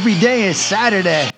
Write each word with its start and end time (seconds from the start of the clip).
Every 0.00 0.18
day 0.18 0.44
is 0.44 0.58
Saturday. 0.58 1.28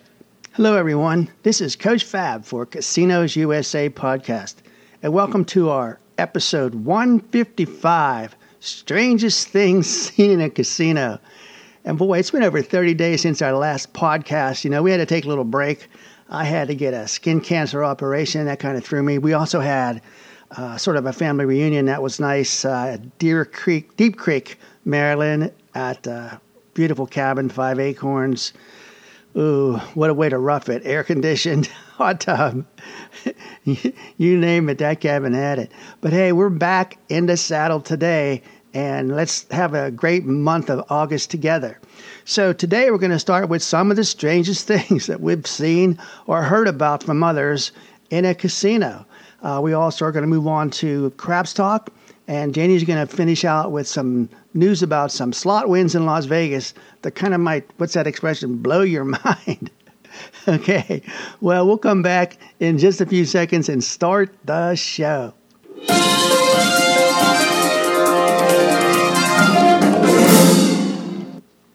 Hello, 0.53 0.77
everyone. 0.77 1.29
This 1.43 1.61
is 1.61 1.75
Coach 1.75 2.07
Fav 2.07 2.45
for 2.45 2.65
Casinos 2.65 3.35
USA 3.35 3.91
podcast, 3.91 4.55
and 5.03 5.13
welcome 5.13 5.45
to 5.47 5.71
our 5.71 5.99
episode 6.17 6.77
155 6.77 8.37
Strangest 8.61 9.49
Things 9.49 9.89
Seen 9.89 10.31
in 10.31 10.41
a 10.41 10.49
Casino. 10.49 11.19
And 11.85 11.99
boy, 11.99 12.21
it's 12.21 12.31
been 12.31 12.45
over 12.45 12.63
30 12.63 12.95
days 12.95 13.23
since 13.23 13.43
our 13.43 13.53
last 13.53 13.93
podcast. 13.95 14.63
You 14.63 14.71
know, 14.71 14.81
we 14.81 14.93
had 14.93 14.99
to 14.99 15.07
take 15.07 15.25
a 15.25 15.29
little 15.29 15.43
break. 15.43 15.89
I 16.31 16.45
had 16.45 16.69
to 16.69 16.77
get 16.77 16.95
a 16.95 17.09
skin 17.09 17.41
cancer 17.41 17.83
operation. 17.83 18.45
That 18.45 18.61
kind 18.61 18.77
of 18.77 18.85
threw 18.85 19.03
me. 19.03 19.19
We 19.19 19.33
also 19.33 19.59
had 19.59 20.01
uh, 20.53 20.77
sort 20.77 20.97
of 20.97 21.07
a 21.07 21.13
family 21.13 21.47
reunion 21.47 21.87
that 21.87 22.01
was 22.01 22.21
nice. 22.21 22.65
Uh, 22.65 22.99
Deer 23.19 23.45
Creek, 23.45 23.97
Deep 23.97 24.17
Creek, 24.17 24.57
Maryland, 24.85 25.51
at 25.75 26.07
uh, 26.07 26.39
beautiful 26.75 27.07
cabin, 27.07 27.49
Five 27.49 27.79
Acorns. 27.79 28.53
Ooh, 29.37 29.79
what 29.95 30.11
a 30.11 30.15
way 30.15 30.29
to 30.29 30.39
rough 30.39 30.69
it! 30.69 30.83
Air 30.85 31.05
conditioned, 31.05 31.67
hot 31.97 32.21
tub, 32.21 32.65
you 33.65 34.39
name 34.39 34.69
it, 34.69 34.79
that 34.79 35.01
cabin 35.01 35.33
had 35.33 35.59
it. 35.59 35.73
But 36.01 36.13
hey, 36.13 36.33
we're 36.33 36.51
back 36.51 36.99
in 37.09 37.27
the 37.27 37.37
saddle 37.37 37.81
today, 37.81 38.43
and 38.75 39.15
let's 39.15 39.47
have 39.51 39.75
a 39.75 39.91
great 39.91 40.25
month 40.25 40.69
of 40.71 40.85
August 40.91 41.31
together. 41.31 41.79
So 42.25 42.53
today 42.53 42.91
we're 42.91 42.99
going 42.99 43.11
to 43.11 43.19
start 43.19 43.49
with 43.49 43.63
some 43.63 43.91
of 43.91 43.97
the 43.97 44.05
strangest 44.05 44.67
things 44.69 45.07
that 45.07 45.21
we've 45.21 45.47
seen 45.47 45.99
or 46.27 46.43
heard 46.43 46.69
about 46.69 47.03
from 47.03 47.23
others 47.23 47.73
in 48.11 48.25
a 48.25 48.35
casino. 48.35 49.07
Uh, 49.43 49.61
we 49.63 49.73
also 49.73 50.05
are 50.05 50.13
going 50.13 50.23
to 50.25 50.29
move 50.29 50.47
on 50.47 50.71
to 50.71 51.11
craps 51.17 51.53
talk, 51.53 51.91
and 52.33 52.55
Janie's 52.55 52.85
going 52.85 53.07
to 53.07 53.15
finish 53.15 53.45
out 53.45 53.73
with 53.73 53.87
some 53.87 54.27
news 54.55 54.83
about 54.83 55.13
some 55.13 55.35
slot 55.35 55.69
wins 55.69 55.95
in 55.95 56.07
Las 56.07 56.25
Vegas 56.25 56.73
that 57.03 57.11
kind 57.11 57.35
of 57.35 57.41
might, 57.41 57.69
what's 57.77 57.93
that 57.93 58.07
expression, 58.07 58.57
blow 58.57 58.81
your 58.81 59.05
mind. 59.25 59.71
okay, 60.49 61.03
well, 61.43 61.67
we'll 61.67 61.77
come 61.77 62.01
back 62.01 62.39
in 62.59 62.79
just 62.79 63.03
a 63.03 63.07
few 63.07 63.27
seconds 63.27 63.69
and 63.69 63.85
start 63.85 64.35
the 64.47 64.75
show. 64.75 65.35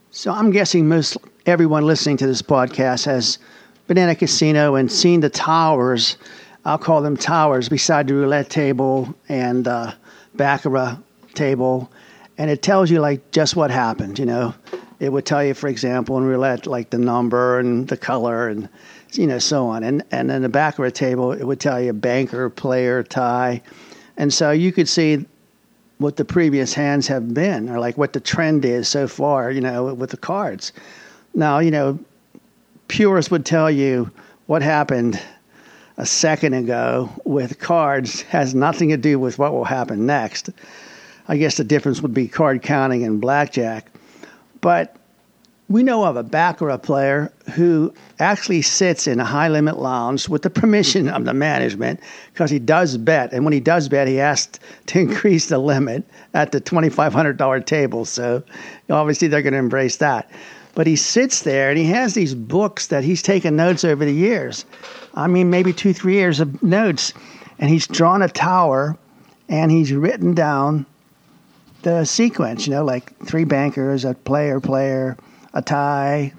So 0.10 0.32
I'm 0.32 0.50
guessing 0.50 0.88
most 0.88 1.18
everyone 1.46 1.86
listening 1.86 2.18
to 2.18 2.26
this 2.26 2.42
podcast 2.42 3.06
has 3.06 3.38
been 3.86 4.00
in 4.00 4.10
a 4.10 4.16
casino 4.16 4.74
and 4.74 4.92
seen 4.92 5.20
the 5.20 5.30
towers. 5.30 6.18
I'll 6.66 6.80
call 6.80 7.04
them 7.04 7.16
towers 7.16 7.70
beside 7.70 8.08
the 8.08 8.16
roulette 8.16 8.50
table 8.50 9.16
and 9.30 9.68
uh, 9.68 9.94
baccarat 10.38 10.98
table 11.34 11.92
and 12.38 12.52
it 12.52 12.62
tells 12.62 12.92
you 12.92 13.00
like 13.00 13.32
just 13.32 13.56
what 13.56 13.72
happened. 13.72 14.20
You 14.20 14.26
know, 14.26 14.54
it 15.00 15.12
would 15.12 15.26
tell 15.26 15.44
you, 15.44 15.54
for 15.54 15.68
example, 15.68 16.18
in 16.18 16.24
roulette, 16.24 16.68
like 16.68 16.90
the 16.90 16.98
number 16.98 17.60
and 17.60 17.88
the 17.88 17.98
color 17.98 18.48
and 18.48 18.70
you 19.14 19.28
know 19.28 19.40
so 19.40 19.68
on. 19.68 19.84
And 19.84 20.04
and 20.12 20.32
in 20.32 20.42
the 20.42 20.50
back 20.50 20.78
of 20.80 20.86
a 20.86 20.92
table, 20.92 21.32
it 21.32 21.44
would 21.44 21.60
tell 21.60 21.82
you 21.82 21.94
banker, 21.94 22.50
player, 22.50 23.04
tie, 23.04 23.62
and 24.18 24.34
so 24.34 24.52
you 24.52 24.72
could 24.72 24.88
see 24.88 25.26
what 25.98 26.16
the 26.16 26.26
previous 26.26 26.74
hands 26.74 27.08
have 27.08 27.34
been, 27.34 27.70
or 27.70 27.80
like 27.80 27.98
what 27.98 28.14
the 28.14 28.20
trend 28.20 28.66
is 28.66 28.88
so 28.88 29.08
far. 29.08 29.52
You 29.52 29.62
know, 29.62 29.94
with 29.94 30.12
the 30.12 30.18
cards. 30.18 30.74
Now, 31.34 31.60
you 31.60 31.72
know, 31.72 32.00
purists 32.88 33.30
would 33.32 33.46
tell 33.46 33.70
you 33.70 34.12
what 34.46 34.62
happened 34.62 35.20
a 35.98 36.06
second 36.06 36.54
ago 36.54 37.10
with 37.26 37.60
cards 37.60 38.22
has 38.24 38.54
nothing 38.54 38.90
to 38.90 38.98
do 38.98 39.20
with 39.20 39.40
what 39.40 39.52
will 39.52 39.66
happen 39.66 40.06
next. 40.06 40.50
I 41.28 41.38
guess 41.38 41.58
the 41.58 41.64
difference 41.64 42.02
would 42.02 42.14
be 42.14 42.28
card 42.28 42.62
counting 42.62 43.04
and 43.04 43.20
blackjack. 43.20 43.92
But 44.62 44.96
we 45.70 45.84
know 45.84 46.06
of 46.06 46.16
a 46.16 46.24
Baccarat 46.24 46.78
player 46.78 47.32
who 47.54 47.94
actually 48.20 48.62
sits 48.62 49.08
in 49.08 49.20
a 49.20 49.26
high 49.26 49.50
limit 49.50 49.78
lounge 49.78 50.30
with 50.30 50.44
the 50.44 50.50
permission 50.50 51.10
of 51.10 51.26
the 51.26 51.34
management 51.34 52.00
because 52.32 52.50
he 52.50 52.60
does 52.60 52.96
bet. 52.96 53.34
And 53.34 53.44
when 53.44 53.52
he 53.52 53.60
does 53.60 53.90
bet, 53.90 54.08
he 54.08 54.16
has 54.16 54.48
to 54.86 55.00
increase 55.00 55.50
the 55.50 55.58
limit 55.58 56.06
at 56.34 56.54
the 56.54 56.62
$2,500 56.62 57.66
table. 57.66 58.06
So 58.06 58.44
obviously 58.90 59.28
they're 59.28 59.42
going 59.42 59.54
to 59.54 59.60
embrace 59.60 59.98
that. 59.98 60.32
But 60.78 60.86
he 60.86 60.96
sits 60.96 61.42
there 61.42 61.72
and 61.72 61.80
he 61.80 61.86
has 61.86 62.14
these 62.14 62.36
books 62.36 62.86
that 62.86 63.04
he's 63.04 63.24
taken 63.24 63.56
notes 63.56 63.84
over 63.84 64.06
the 64.06 64.14
years. 64.14 64.64
I 65.16 65.26
mean, 65.26 65.50
maybe 65.50 65.74
two, 65.74 65.92
three 65.92 66.14
years 66.14 66.40
of 66.40 66.62
notes. 66.62 67.14
And 67.58 67.68
he's 67.68 67.88
drawn 67.88 68.22
a 68.22 68.30
tower 68.30 68.96
and 69.50 69.72
he's 69.72 69.92
written 69.92 70.36
down 70.36 70.86
the 71.82 72.06
sequence, 72.06 72.68
you 72.68 72.74
know, 72.74 72.86
like 72.86 73.12
three 73.26 73.44
bankers, 73.44 74.06
a 74.06 74.14
player, 74.14 74.60
player, 74.60 75.18
a 75.56 75.64
tie, 75.64 76.32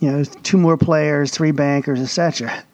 you 0.00 0.10
know, 0.10 0.24
two 0.24 0.58
more 0.58 0.76
players, 0.76 1.30
three 1.30 1.52
bankers, 1.52 2.00
etc. 2.00 2.64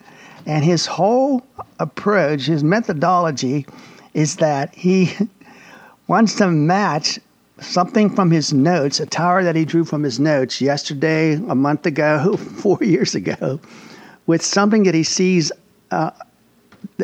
And 0.47 0.65
his 0.65 0.87
whole 0.87 1.47
approach, 1.81 2.47
his 2.47 2.65
methodology, 2.65 3.67
is 4.15 4.37
that 4.37 4.75
he 4.75 5.15
wants 6.07 6.37
to 6.37 6.49
match 6.49 7.19
something 7.65 8.15
from 8.15 8.31
his 8.31 8.53
notes, 8.53 9.01
a 9.01 9.07
tower 9.07 9.45
that 9.45 9.57
he 9.57 9.65
drew 9.65 9.85
from 9.85 10.03
his 10.03 10.21
notes 10.21 10.61
yesterday, 10.61 11.35
a 11.35 11.55
month 11.55 11.87
ago, 11.87 12.37
four 12.37 12.79
years 12.81 13.15
ago, 13.15 13.61
with 14.27 14.43
something 14.43 14.85
that 14.85 14.95
he 14.95 15.03
sees 15.03 15.53
uh, 15.91 16.11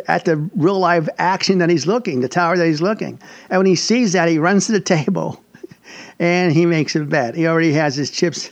at 0.07 0.25
the 0.25 0.37
real 0.57 0.79
live 0.79 1.09
action 1.19 1.59
that 1.59 1.71
he's 1.71 1.87
looking, 1.87 2.21
the 2.21 2.29
tower 2.29 2.57
that 2.57 2.67
he's 2.67 2.81
looking. 2.81 3.19
And 3.51 3.59
when 3.59 3.67
he 3.67 3.75
sees 3.75 4.13
that, 4.13 4.29
he 4.29 4.39
runs 4.39 4.67
to 4.67 4.73
the 4.73 4.81
table 4.81 5.43
and 6.19 6.53
he 6.53 6.67
makes 6.67 6.95
a 6.97 7.01
bet. 7.01 7.35
He 7.35 7.47
already 7.47 7.73
has 7.73 7.95
his 7.95 8.11
chips. 8.11 8.51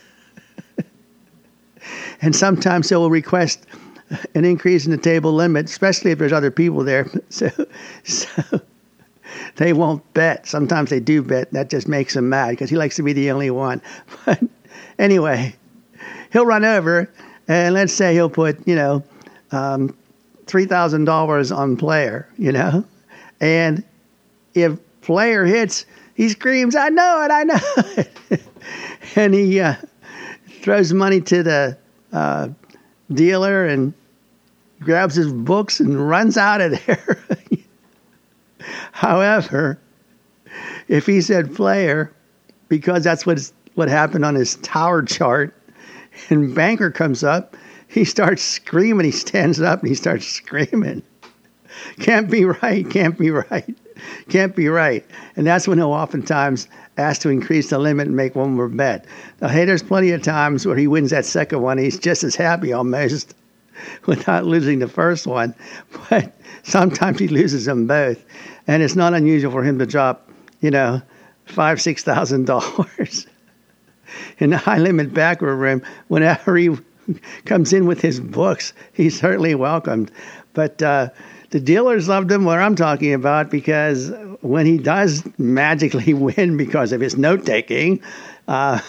and 2.23 2.34
sometimes 2.34 2.88
he'll 2.88 3.11
request 3.11 3.67
an 4.34 4.44
increase 4.44 4.84
in 4.84 4.93
the 4.93 4.99
table 4.99 5.33
limit, 5.33 5.67
especially 5.67 6.12
if 6.12 6.19
there's 6.19 6.33
other 6.33 6.50
people 6.50 6.84
there. 6.84 7.09
So, 7.28 7.50
so 8.05 8.61
they 9.56 9.72
won't 9.72 10.03
bet. 10.15 10.47
Sometimes 10.47 10.91
they 10.91 11.00
do 11.00 11.22
bet. 11.22 11.50
That 11.53 11.71
just 11.71 11.89
makes 11.89 12.15
him 12.15 12.28
mad 12.28 12.50
because 12.50 12.71
he 12.71 12.77
likes 12.77 12.97
to 12.97 13.03
be 13.03 13.12
the 13.12 13.31
only 13.31 13.50
one. 13.50 13.83
But 14.25 14.41
anyway, 14.99 15.55
he'll 16.33 16.47
run 16.47 16.65
over 16.65 17.11
and 17.49 17.75
let's 17.75 17.93
say 17.93 18.15
he'll 18.15 18.31
put, 18.31 18.67
you 18.67 18.75
know, 18.75 19.03
um, 19.53 19.97
$3,000 20.47 21.56
on 21.56 21.77
player, 21.77 22.28
you 22.39 22.53
know? 22.53 22.84
And 23.41 23.84
if 24.55 24.78
player 25.00 25.44
hits, 25.44 25.87
he 26.15 26.28
screams, 26.28 26.75
I 26.75 26.88
know 26.88 27.23
it, 27.23 27.31
I 27.31 27.44
know 27.44 27.59
it. 28.31 28.43
and 29.17 29.34
he 29.34 29.61
uh, 29.61 29.75
throws 30.62 30.93
money 30.93 31.21
to 31.23 31.43
the 31.43 31.78
uh, 32.12 32.49
dealer 33.12 33.67
and 33.67 33.93
grabs 34.81 35.15
his 35.15 35.33
books 35.33 35.81
and 35.81 36.09
runs 36.09 36.37
out 36.37 36.61
of 36.61 36.73
there. 36.87 37.25
However, 38.93 39.78
if 40.88 41.06
he 41.06 41.21
said 41.21 41.54
player, 41.54 42.12
because 42.69 43.04
that's 43.04 43.27
what, 43.27 43.50
what 43.75 43.88
happened 43.88 44.25
on 44.25 44.34
his 44.34 44.56
tower 44.56 45.03
chart, 45.03 45.54
and 46.31 46.54
banker 46.54 46.91
comes 46.91 47.22
up, 47.22 47.56
he 47.88 48.05
starts 48.05 48.43
screaming. 48.43 49.05
He 49.05 49.12
stands 49.12 49.61
up 49.61 49.81
and 49.81 49.88
he 49.88 49.94
starts 49.94 50.26
screaming. 50.26 51.02
Can't 52.00 52.31
be 52.31 52.44
right. 52.44 52.88
Can't 52.88 53.19
be 53.19 53.31
right. 53.31 53.76
Can't 54.29 54.55
be 54.56 54.69
right. 54.69 55.05
And 55.37 55.46
that's 55.46 55.69
when 55.69 55.79
he'll 55.79 55.93
oftentimes 55.93 56.69
ask 56.96 57.20
to 57.23 57.29
increase 57.29 57.70
the 57.70 57.79
limit 57.79 58.06
and 58.06 58.17
make 58.17 58.35
one 58.35 58.55
more 58.55 58.69
bet. 58.69 59.05
Now, 59.40 59.49
hey, 59.49 59.64
there's 59.64 59.82
plenty 59.82 60.11
of 60.12 60.23
times 60.23 60.67
where 60.67 60.76
he 60.76 60.87
wins 60.87 61.11
that 61.11 61.25
second 61.25 61.61
one. 61.62 61.79
He's 61.79 61.99
just 61.99 62.25
as 62.25 62.35
happy 62.35 62.73
almost 62.73 63.35
without 64.06 64.44
losing 64.44 64.79
the 64.79 64.88
first 64.88 65.26
one. 65.26 65.55
But 66.11 66.32
sometimes 66.70 67.20
he 67.20 67.28
loses 67.28 67.64
them 67.64 67.86
both. 67.86 68.24
And 68.66 68.82
it's 68.82 68.96
not 68.96 69.14
unusual 69.14 69.52
for 69.52 69.62
him 69.62 69.78
to 69.78 69.86
drop, 69.86 70.28
you 70.60 70.70
know, 70.70 71.00
five, 71.44 71.80
six 71.80 72.02
thousand 72.02 72.46
dollars 72.46 73.26
in 74.38 74.50
the 74.50 74.58
high 74.58 74.78
limit 74.78 75.14
baccarat 75.14 75.54
room 75.54 75.82
whenever 76.08 76.56
he 76.56 76.70
comes 77.44 77.72
in 77.72 77.86
with 77.86 78.00
his 78.00 78.18
books, 78.18 78.72
he's 78.92 79.18
certainly 79.18 79.54
welcomed. 79.54 80.10
But 80.54 80.82
uh, 80.82 81.10
the 81.50 81.60
dealers 81.60 82.08
loved 82.08 82.32
him, 82.32 82.44
what 82.44 82.58
I'm 82.58 82.74
talking 82.74 83.14
about, 83.14 83.48
because 83.48 84.10
when 84.40 84.66
he 84.66 84.78
does 84.78 85.22
magically 85.38 86.14
win 86.14 86.56
because 86.56 86.90
of 86.92 87.00
his 87.00 87.16
note 87.16 87.46
taking, 87.46 88.02
uh, 88.48 88.80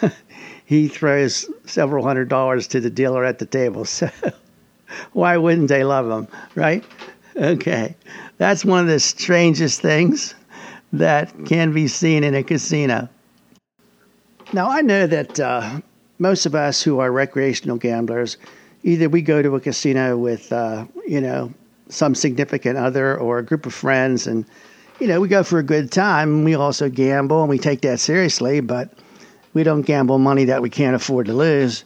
he 0.66 0.88
throws 0.88 1.48
several 1.66 2.04
hundred 2.04 2.30
dollars 2.30 2.68
to 2.70 2.80
the 2.80 2.90
dealer 2.90 3.24
at 3.24 3.38
the 3.38 3.46
table. 3.46 3.86
So 3.86 4.10
why 5.14 5.38
wouldn't 5.38 5.68
they 5.68 5.84
love 5.84 6.10
him, 6.10 6.28
right? 6.56 6.84
Okay. 7.38 7.96
That's 8.38 8.66
one 8.66 8.82
of 8.82 8.88
the 8.88 9.00
strangest 9.00 9.82
things 9.82 10.36
that 10.94 11.34
can 11.46 11.74
be 11.74 11.88
seen 11.88 12.24
in 12.24 12.34
a 12.34 12.44
casino. 12.44 13.10
Now, 14.54 14.70
I 14.70 14.82
know 14.82 15.08
that 15.08 15.40
uh, 15.40 15.82
most 16.20 16.46
of 16.46 16.56
us 16.56 16.82
who 16.82 17.00
are 17.00 17.12
recreational 17.12 17.78
gamblers, 17.78 18.38
either 18.84 19.10
we 19.10 19.22
go 19.22 19.42
to 19.42 19.56
a 19.56 19.60
casino 19.60 20.18
with, 20.18 20.52
uh, 20.52 20.86
you 21.08 21.22
know, 21.22 21.54
some 21.90 22.16
significant 22.16 22.78
other 22.78 23.18
or 23.18 23.40
a 23.40 23.44
group 23.44 23.66
of 23.66 23.74
friends, 23.74 24.28
and 24.28 24.46
you 25.00 25.08
know, 25.08 25.22
we 25.22 25.28
go 25.28 25.44
for 25.44 25.60
a 25.60 25.64
good 25.64 25.92
time. 25.92 26.44
We 26.44 26.56
also 26.56 26.90
gamble, 26.90 27.42
and 27.42 27.50
we 27.50 27.60
take 27.60 27.82
that 27.82 28.00
seriously, 28.00 28.62
but 28.62 28.90
we 29.54 29.64
don't 29.64 29.84
gamble 29.84 30.18
money 30.18 30.46
that 30.46 30.62
we 30.62 30.70
can't 30.70 30.96
afford 30.96 31.28
to 31.28 31.34
lose. 31.34 31.84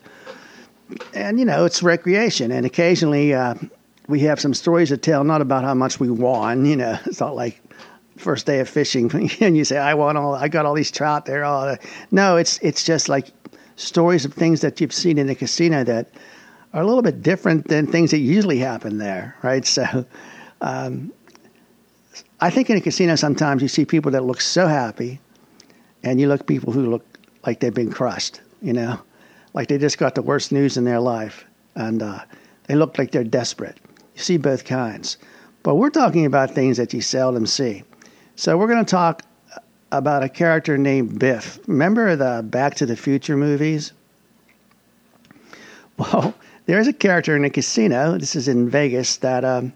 and 1.14 1.40
you 1.40 1.46
know 1.46 1.66
it's 1.66 1.84
recreation, 1.84 2.52
and 2.52 2.66
occasionally 2.66 3.34
uh, 3.34 3.56
we 4.08 4.20
have 4.22 4.40
some 4.40 4.54
stories 4.54 4.90
to 4.90 4.98
tell, 4.98 5.24
not 5.24 5.42
about 5.42 5.64
how 5.64 5.74
much 5.74 6.00
we 6.00 6.10
won. 6.10 6.66
You 6.66 6.76
know, 6.76 7.00
it's 7.06 7.20
not 7.20 7.36
like 7.36 7.62
first 8.18 8.46
day 8.46 8.60
of 8.60 8.70
fishing 8.70 9.10
and 9.42 9.58
you 9.58 9.66
say 9.66 9.78
I 9.78 9.96
won 9.96 10.16
all, 10.16 10.36
I 10.36 10.48
got 10.48 10.66
all 10.66 10.74
these 10.74 10.92
trout 10.92 11.26
there. 11.26 11.44
All 11.44 11.78
no, 12.12 12.38
it's 12.38 12.60
it's 12.60 12.84
just 12.84 13.10
like 13.10 13.32
stories 13.76 14.26
of 14.26 14.34
things 14.34 14.62
that 14.62 14.80
you've 14.80 14.94
seen 14.94 15.18
in 15.18 15.28
the 15.28 15.36
casino 15.36 15.84
that 15.84 16.12
are 16.74 16.82
a 16.82 16.86
little 16.86 17.02
bit 17.02 17.22
different 17.22 17.68
than 17.68 17.88
things 17.88 18.12
that 18.12 18.20
usually 18.20 18.60
happen 18.60 18.98
there, 18.98 19.36
right? 19.44 19.66
So. 19.66 20.06
Um, 20.62 21.12
I 22.42 22.50
think 22.50 22.72
in 22.72 22.78
a 22.78 22.82
casino 22.82 23.16
sometimes 23.16 23.62
you 23.62 23.68
see 23.68 23.86
people 23.86 24.12
that 24.12 24.24
look 24.24 24.42
so 24.42 24.68
happy, 24.68 25.20
and 26.04 26.20
you 26.20 26.28
look 26.28 26.48
people 26.48 26.74
who 26.74 26.90
look 26.90 27.06
like 27.46 27.60
they've 27.60 27.74
been 27.74 27.92
crushed. 27.92 28.42
You 28.62 28.74
know, 28.74 29.00
like 29.54 29.68
they 29.68 29.78
just 29.78 30.00
got 30.00 30.16
the 30.16 30.24
worst 30.24 30.52
news 30.52 30.76
in 30.76 30.84
their 30.84 31.00
life, 31.00 31.46
and 31.76 32.02
uh, 32.02 32.20
they 32.66 32.76
look 32.76 32.98
like 32.98 33.12
they're 33.12 33.24
desperate. 33.24 33.78
You 34.16 34.22
see 34.22 34.38
both 34.38 34.66
kinds, 34.66 35.18
but 35.64 35.76
we're 35.76 35.90
talking 35.90 36.26
about 36.26 36.52
things 36.52 36.78
that 36.78 36.94
you 36.94 37.02
seldom 37.02 37.46
see. 37.46 37.84
So 38.36 38.58
we're 38.58 38.68
going 38.68 38.84
to 38.84 38.90
talk 38.90 39.24
about 39.92 40.24
a 40.24 40.30
character 40.30 40.78
named 40.78 41.20
Biff. 41.20 41.60
Remember 41.68 42.16
the 42.16 42.44
Back 42.44 42.76
to 42.76 42.86
the 42.86 42.96
Future 42.96 43.38
movies? 43.38 43.94
Well, 45.98 46.34
there's 46.66 46.88
a 46.88 46.94
character 46.94 47.36
in 47.36 47.46
a 47.46 47.50
casino. 47.52 48.18
This 48.18 48.36
is 48.36 48.48
in 48.48 48.68
Vegas 48.70 49.18
that. 49.18 49.46
Um, 49.46 49.72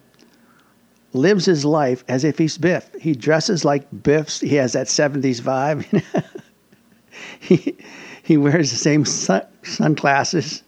lives 1.15 1.45
his 1.45 1.65
life 1.65 2.03
as 2.07 2.23
if 2.23 2.37
he's 2.37 2.57
Biff. 2.57 2.89
He 2.99 3.13
dresses 3.13 3.65
like 3.65 3.87
Biff's. 4.03 4.41
He 4.41 4.55
has 4.55 4.73
that 4.73 4.87
70s 4.87 5.41
vibe. 5.41 6.03
he, 7.39 7.75
he 8.21 8.37
wears 8.37 8.71
the 8.71 8.77
same 8.77 9.05
sun, 9.05 9.45
sunglasses. 9.63 10.61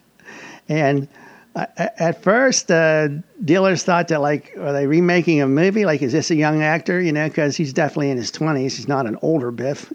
And 0.70 1.08
at 1.58 2.22
first, 2.22 2.70
uh, 2.70 3.10
dealers 3.44 3.84
thought 3.84 4.10
that, 4.10 4.22
like, 4.22 4.54
are 4.58 4.74
they 4.74 4.88
remaking 4.88 5.42
a 5.42 5.48
movie? 5.48 5.86
Like, 5.86 6.02
is 6.02 6.12
this 6.12 6.30
a 6.30 6.36
young 6.36 6.62
actor? 6.62 7.02
You 7.02 7.12
know, 7.12 7.28
because 7.28 7.56
he's 7.58 7.74
definitely 7.74 8.12
in 8.12 8.18
his 8.18 8.32
20s. 8.32 8.76
He's 8.76 8.88
not 8.88 9.06
an 9.08 9.18
older 9.22 9.52
Biff. 9.52 9.92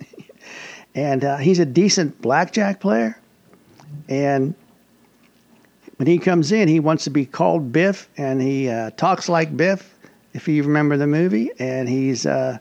and 0.95 1.25
uh, 1.25 1.37
he's 1.37 1.59
a 1.59 1.67
decent 1.67 2.21
blackjack 2.21 2.81
player. 2.81 3.19
And 4.09 4.55
when 5.97 6.07
he 6.07 6.19
comes 6.19 6.53
in, 6.53 6.69
he 6.69 6.81
wants 6.81 7.05
to 7.05 7.11
be 7.11 7.27
called 7.27 7.73
Biff, 7.73 8.09
and 8.17 8.43
he 8.43 8.69
uh, 8.69 8.91
talks 8.91 9.29
like 9.29 9.57
Biff 9.57 9.95
if 10.35 10.49
you 10.49 10.63
remember 10.63 10.97
the 10.97 11.07
movie, 11.07 11.51
and 11.59 11.89
he's 11.89 12.27
uh, 12.27 12.59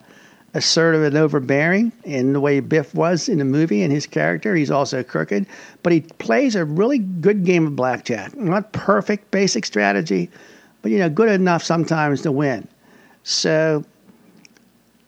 assertive 0.53 1.03
and 1.03 1.15
overbearing 1.15 1.91
in 2.03 2.33
the 2.33 2.39
way 2.39 2.59
Biff 2.59 2.93
was 2.93 3.29
in 3.29 3.37
the 3.37 3.45
movie 3.45 3.83
and 3.83 3.91
his 3.91 4.05
character. 4.05 4.55
He's 4.55 4.71
also 4.71 5.01
crooked, 5.03 5.45
but 5.83 5.93
he 5.93 6.01
plays 6.01 6.55
a 6.55 6.65
really 6.65 6.99
good 6.99 7.45
game 7.45 7.67
of 7.67 7.75
blackjack. 7.75 8.35
Not 8.35 8.71
perfect 8.73 9.31
basic 9.31 9.65
strategy, 9.65 10.29
but 10.81 10.91
you 10.91 10.99
know, 10.99 11.09
good 11.09 11.29
enough 11.29 11.63
sometimes 11.63 12.21
to 12.23 12.31
win. 12.31 12.67
So 13.23 13.85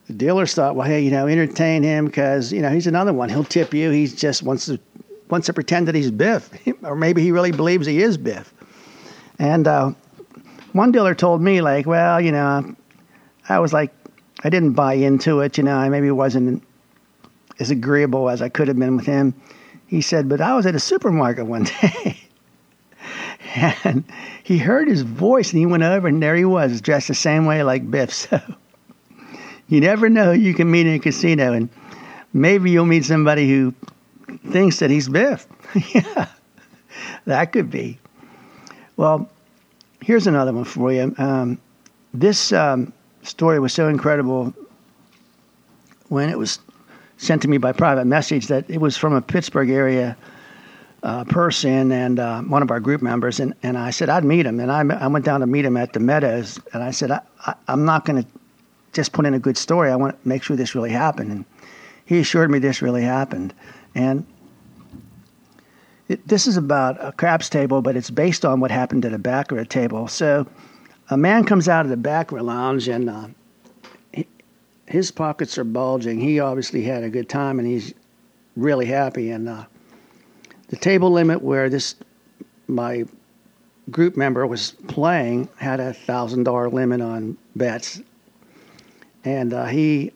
the 0.07 0.13
dealers 0.13 0.53
thought, 0.53 0.75
well, 0.75 0.87
hey, 0.87 1.01
you 1.01 1.11
know, 1.11 1.27
entertain 1.27 1.83
him 1.83 2.05
because 2.05 2.53
you 2.53 2.61
know 2.61 2.69
he's 2.69 2.87
another 2.87 3.13
one. 3.13 3.29
He'll 3.29 3.43
tip 3.43 3.73
you. 3.73 3.89
He 3.89 4.07
just 4.07 4.43
wants 4.43 4.65
to 4.67 4.79
wants 5.29 5.47
to 5.47 5.53
pretend 5.53 5.87
that 5.87 5.95
he's 5.95 6.11
Biff, 6.11 6.49
or 6.83 6.95
maybe 6.95 7.21
he 7.21 7.31
really 7.31 7.51
believes 7.51 7.85
he 7.85 8.01
is 8.01 8.17
Biff. 8.17 8.53
And 9.39 9.67
uh, 9.67 9.91
one 10.73 10.91
dealer 10.91 11.15
told 11.15 11.41
me 11.41 11.61
like, 11.61 11.85
well, 11.85 12.21
you 12.21 12.31
know, 12.31 12.75
I 13.49 13.59
was 13.59 13.73
like, 13.73 13.91
I 14.43 14.49
didn't 14.49 14.73
buy 14.73 14.93
into 14.93 15.39
it. 15.41 15.57
You 15.57 15.63
know, 15.63 15.75
I 15.75 15.89
maybe 15.89 16.11
wasn't 16.11 16.63
as 17.59 17.71
agreeable 17.71 18.29
as 18.29 18.41
I 18.41 18.49
could 18.49 18.67
have 18.67 18.77
been 18.77 18.97
with 18.97 19.05
him. 19.05 19.33
He 19.87 20.01
said, 20.01 20.27
but 20.27 20.41
I 20.41 20.55
was 20.55 20.65
at 20.65 20.75
a 20.75 20.79
supermarket 20.79 21.45
one 21.45 21.63
day. 21.81 22.19
and 23.83 24.03
he 24.43 24.57
heard 24.57 24.87
his 24.87 25.01
voice 25.01 25.51
and 25.51 25.59
he 25.59 25.65
went 25.65 25.83
over 25.83 26.07
and 26.07 26.21
there 26.21 26.35
he 26.35 26.45
was 26.45 26.81
dressed 26.81 27.07
the 27.07 27.13
same 27.13 27.45
way 27.45 27.63
like 27.63 27.89
Biff. 27.89 28.27
So 29.67 29.75
you 29.75 29.79
never 29.79 30.09
know 30.09 30.33
who 30.33 30.39
you 30.39 30.53
can 30.53 30.69
meet 30.69 30.85
in 30.85 30.95
a 30.95 30.99
casino 30.99 31.53
and 31.53 31.69
maybe 32.33 32.69
you'll 32.69 32.85
meet 32.85 33.05
somebody 33.05 33.47
who 33.47 33.73
thinks 34.49 34.79
that 34.79 34.89
he's 34.89 35.07
Biff. 35.07 35.47
yeah, 35.95 36.27
that 37.25 37.53
could 37.53 37.71
be. 37.71 37.97
Well, 38.97 39.29
here's 40.01 40.27
another 40.27 40.51
one 40.51 40.65
for 40.65 40.91
you. 40.91 41.15
Um, 41.17 41.59
this 42.13 42.51
um, 42.51 42.91
story 43.23 43.59
was 43.59 43.73
so 43.73 43.87
incredible 43.87 44.53
when 46.09 46.29
it 46.29 46.37
was 46.37 46.59
sent 47.17 47.41
to 47.41 47.47
me 47.47 47.57
by 47.57 47.71
private 47.71 48.05
message 48.05 48.47
that 48.47 48.69
it 48.69 48.79
was 48.79 48.97
from 48.97 49.13
a 49.13 49.21
Pittsburgh 49.21 49.69
area 49.69 50.17
uh, 51.03 51.23
person 51.25 51.91
and 51.91 52.19
uh, 52.19 52.41
one 52.41 52.61
of 52.61 52.71
our 52.71 52.79
group 52.79 53.01
members, 53.01 53.39
and, 53.39 53.53
and 53.63 53.77
I 53.77 53.91
said 53.91 54.09
I'd 54.09 54.23
meet 54.23 54.45
him, 54.45 54.59
and 54.59 54.71
I, 54.71 54.81
I 55.03 55.07
went 55.07 55.25
down 55.25 55.41
to 55.41 55.47
meet 55.47 55.65
him 55.65 55.75
at 55.75 55.93
the 55.93 55.99
Meadows, 55.99 56.59
and 56.73 56.81
I 56.81 56.91
said 56.91 57.11
I, 57.11 57.21
I, 57.45 57.55
I'm 57.67 57.83
not 57.83 58.05
going 58.05 58.23
to 58.23 58.29
just 58.93 59.11
put 59.11 59.25
in 59.25 59.33
a 59.33 59.39
good 59.39 59.57
story. 59.57 59.91
I 59.91 59.95
want 59.95 60.21
to 60.21 60.27
make 60.27 60.43
sure 60.43 60.55
this 60.55 60.75
really 60.75 60.91
happened, 60.91 61.31
and 61.31 61.45
he 62.05 62.19
assured 62.19 62.51
me 62.51 62.59
this 62.59 62.81
really 62.81 63.03
happened, 63.03 63.53
and 63.95 64.25
it, 66.07 66.25
this 66.27 66.47
is 66.47 66.55
about 66.57 67.03
a 67.03 67.11
craps 67.11 67.49
table, 67.49 67.81
but 67.81 67.97
it's 67.97 68.09
based 68.09 68.45
on 68.45 68.59
what 68.59 68.71
happened 68.71 69.05
at 69.05 69.13
a 69.13 69.17
baccarat 69.17 69.65
table. 69.65 70.07
So 70.07 70.47
a 71.13 71.17
man 71.17 71.43
comes 71.43 71.69
out 71.69 71.85
of 71.85 71.91
the 71.91 71.97
baccarat 71.97 72.41
lounge 72.41 72.87
and 72.87 73.07
uh, 73.07 73.27
his 74.87 75.11
pockets 75.11 75.59
are 75.59 75.63
bulging. 75.63 76.19
He 76.19 76.39
obviously 76.39 76.81
had 76.81 77.03
a 77.03 77.09
good 77.09 77.29
time 77.29 77.59
and 77.59 77.67
he's 77.67 77.93
really 78.57 78.87
happy. 78.87 79.29
And 79.29 79.47
uh, 79.47 79.65
the 80.69 80.75
table 80.75 81.11
limit 81.11 81.41
where 81.41 81.69
this 81.69 81.95
my 82.67 83.05
group 83.91 84.17
member 84.17 84.47
was 84.47 84.71
playing 84.87 85.49
had 85.57 85.79
a 85.79 85.93
thousand 85.93 86.45
dollar 86.45 86.69
limit 86.69 87.01
on 87.01 87.37
bets, 87.55 88.01
and 89.23 89.53
uh, 89.53 89.65
he 89.65 90.11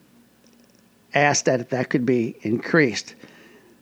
asked 1.13 1.45
that 1.45 1.69
that 1.69 1.89
could 1.89 2.05
be 2.05 2.38
increased. 2.41 3.13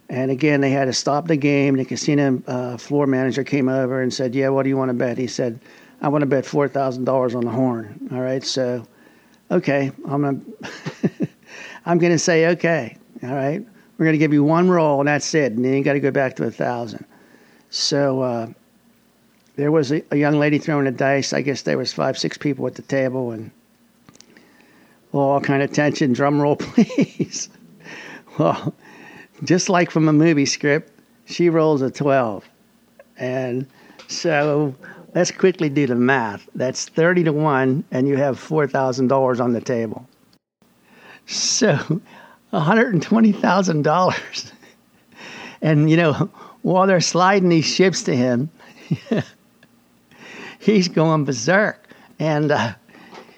And 0.09 0.31
again, 0.31 0.61
they 0.61 0.71
had 0.71 0.85
to 0.85 0.93
stop 0.93 1.27
the 1.27 1.37
game. 1.37 1.77
The 1.77 1.85
casino 1.85 2.41
uh, 2.47 2.77
floor 2.77 3.07
manager 3.07 3.43
came 3.43 3.69
over 3.69 4.01
and 4.01 4.13
said, 4.13 4.35
"Yeah, 4.35 4.49
what 4.49 4.63
do 4.63 4.69
you 4.69 4.77
want 4.77 4.89
to 4.89 4.93
bet?" 4.93 5.17
He 5.17 5.27
said, 5.27 5.59
"I 6.05 6.07
want 6.07 6.21
to 6.21 6.25
bet 6.27 6.45
four 6.45 6.67
thousand 6.67 7.05
dollars 7.05 7.35
on 7.35 7.43
the 7.43 7.51
horn." 7.51 8.09
All 8.11 8.21
right, 8.21 8.43
so 8.43 8.85
okay, 9.51 9.91
I'm 10.07 10.21
gonna 10.21 10.41
I'm 11.85 11.97
gonna 11.97 12.19
say 12.19 12.47
okay. 12.47 12.97
All 13.23 13.33
right, 13.33 13.65
we're 13.97 14.05
gonna 14.05 14.17
give 14.17 14.33
you 14.33 14.43
one 14.43 14.69
roll 14.69 14.99
and 14.99 15.07
that's 15.07 15.33
it, 15.33 15.53
and 15.53 15.65
then 15.65 15.73
you 15.73 15.83
got 15.83 15.93
to 15.93 15.99
go 15.99 16.11
back 16.11 16.35
to 16.37 16.45
a 16.45 16.51
thousand. 16.51 17.05
So 17.69 18.21
uh, 18.21 18.47
there 19.55 19.71
was 19.71 19.91
a, 19.91 20.03
a, 20.11 20.15
young 20.15 20.39
lady 20.39 20.59
throwing 20.59 20.85
the 20.85 20.91
dice. 20.91 21.33
I 21.33 21.41
guess 21.41 21.63
there 21.63 21.77
was 21.77 21.91
five, 21.91 22.17
six 22.17 22.37
people 22.37 22.67
at 22.67 22.75
the 22.75 22.83
table, 22.83 23.31
and 23.31 23.51
all 25.11 25.41
kind 25.41 25.63
of 25.63 25.73
tension. 25.73 26.13
Drum 26.13 26.41
roll, 26.41 26.55
please. 26.59 27.49
well 28.37 28.73
just 29.43 29.69
like 29.69 29.91
from 29.91 30.07
a 30.07 30.13
movie 30.13 30.45
script, 30.45 30.91
she 31.25 31.49
rolls 31.49 31.81
a 31.81 31.91
12. 31.91 32.47
And 33.17 33.67
so 34.07 34.75
let's 35.15 35.31
quickly 35.31 35.69
do 35.69 35.87
the 35.87 35.95
math. 35.95 36.47
That's 36.53 36.87
30 36.89 37.23
to 37.23 37.33
1, 37.33 37.85
and 37.91 38.07
you 38.07 38.17
have 38.17 38.37
$4,000 38.37 39.39
on 39.39 39.53
the 39.53 39.61
table. 39.61 40.07
So 41.25 42.01
$120,000. 42.53 44.51
and, 45.61 45.89
you 45.89 45.97
know, 45.97 46.29
while 46.61 46.85
they're 46.85 47.01
sliding 47.01 47.49
these 47.49 47.65
ships 47.65 48.03
to 48.03 48.15
him, 48.15 48.51
he's 50.59 50.87
going 50.87 51.23
berserk. 51.23 51.89
And 52.19 52.51
uh, 52.51 52.75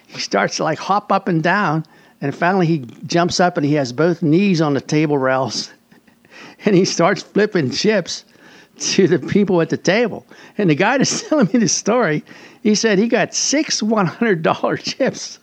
he 0.08 0.20
starts 0.20 0.56
to 0.56 0.64
like 0.64 0.78
hop 0.78 1.10
up 1.12 1.28
and 1.28 1.42
down. 1.42 1.86
And 2.20 2.34
finally, 2.34 2.66
he 2.66 2.78
jumps 3.06 3.38
up 3.38 3.56
and 3.56 3.64
he 3.64 3.74
has 3.74 3.92
both 3.92 4.22
knees 4.22 4.60
on 4.60 4.74
the 4.74 4.80
table 4.80 5.16
rails 5.16 5.72
and 6.64 6.74
he 6.74 6.84
starts 6.84 7.22
flipping 7.22 7.70
chips 7.70 8.24
to 8.94 9.08
the 9.08 9.18
people 9.18 9.60
at 9.60 9.70
the 9.70 9.76
table. 9.76 10.24
And 10.56 10.70
the 10.70 10.74
guy 10.74 10.98
that's 10.98 11.22
telling 11.28 11.48
me 11.52 11.60
the 11.60 11.68
story, 11.68 12.24
he 12.62 12.74
said 12.74 12.98
he 12.98 13.08
got 13.08 13.34
six 13.34 13.80
$100 13.80 14.82
chips 14.82 15.38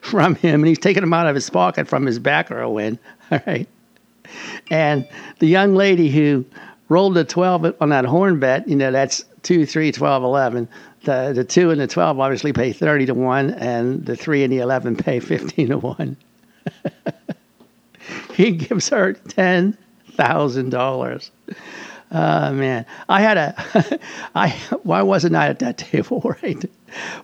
from 0.00 0.34
him, 0.36 0.60
and 0.60 0.68
he's 0.68 0.78
taking 0.78 1.02
them 1.02 1.12
out 1.12 1.26
of 1.26 1.34
his 1.34 1.48
pocket 1.50 1.88
from 1.88 2.06
his 2.06 2.18
baccarat 2.18 2.68
win. 2.68 2.98
All 3.30 3.40
right. 3.46 3.68
And 4.70 5.08
the 5.40 5.46
young 5.46 5.74
lady 5.74 6.08
who 6.08 6.44
rolled 6.88 7.16
a 7.16 7.24
12 7.24 7.76
on 7.80 7.88
that 7.88 8.04
horn 8.04 8.38
bet, 8.38 8.68
you 8.68 8.76
know, 8.76 8.92
that's 8.92 9.24
2, 9.42 9.66
3, 9.66 9.92
12, 9.92 10.22
11. 10.22 10.68
The, 11.04 11.32
the 11.34 11.44
2 11.44 11.70
and 11.70 11.80
the 11.80 11.86
12 11.86 12.20
obviously 12.20 12.52
pay 12.52 12.72
30 12.72 13.06
to 13.06 13.14
1, 13.14 13.50
and 13.54 14.06
the 14.06 14.16
3 14.16 14.44
and 14.44 14.52
the 14.52 14.58
11 14.58 14.96
pay 14.96 15.18
15 15.18 15.68
to 15.68 15.78
1. 15.78 16.16
he 18.34 18.52
gives 18.52 18.88
her 18.90 19.14
10 19.14 19.76
Uh, 22.12 22.52
man, 22.52 22.84
I 23.08 23.22
had 23.22 23.38
a, 23.38 23.98
I 24.34 24.50
why 24.82 25.00
wasn't 25.00 25.34
I 25.34 25.48
at 25.48 25.60
that 25.60 25.78
table, 25.92 26.20
right? 26.42 26.62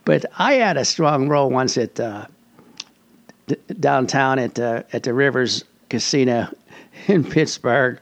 But 0.06 0.24
I 0.38 0.54
had 0.54 0.78
a 0.78 0.84
strong 0.84 1.28
roll 1.28 1.50
once 1.50 1.76
at 1.76 2.00
uh, 2.00 2.26
d- 3.46 3.56
downtown 3.78 4.38
at 4.38 4.58
uh, 4.58 4.84
at 4.94 5.02
the 5.02 5.12
Rivers 5.12 5.64
Casino 5.90 6.48
in 7.06 7.22
Pittsburgh. 7.22 8.00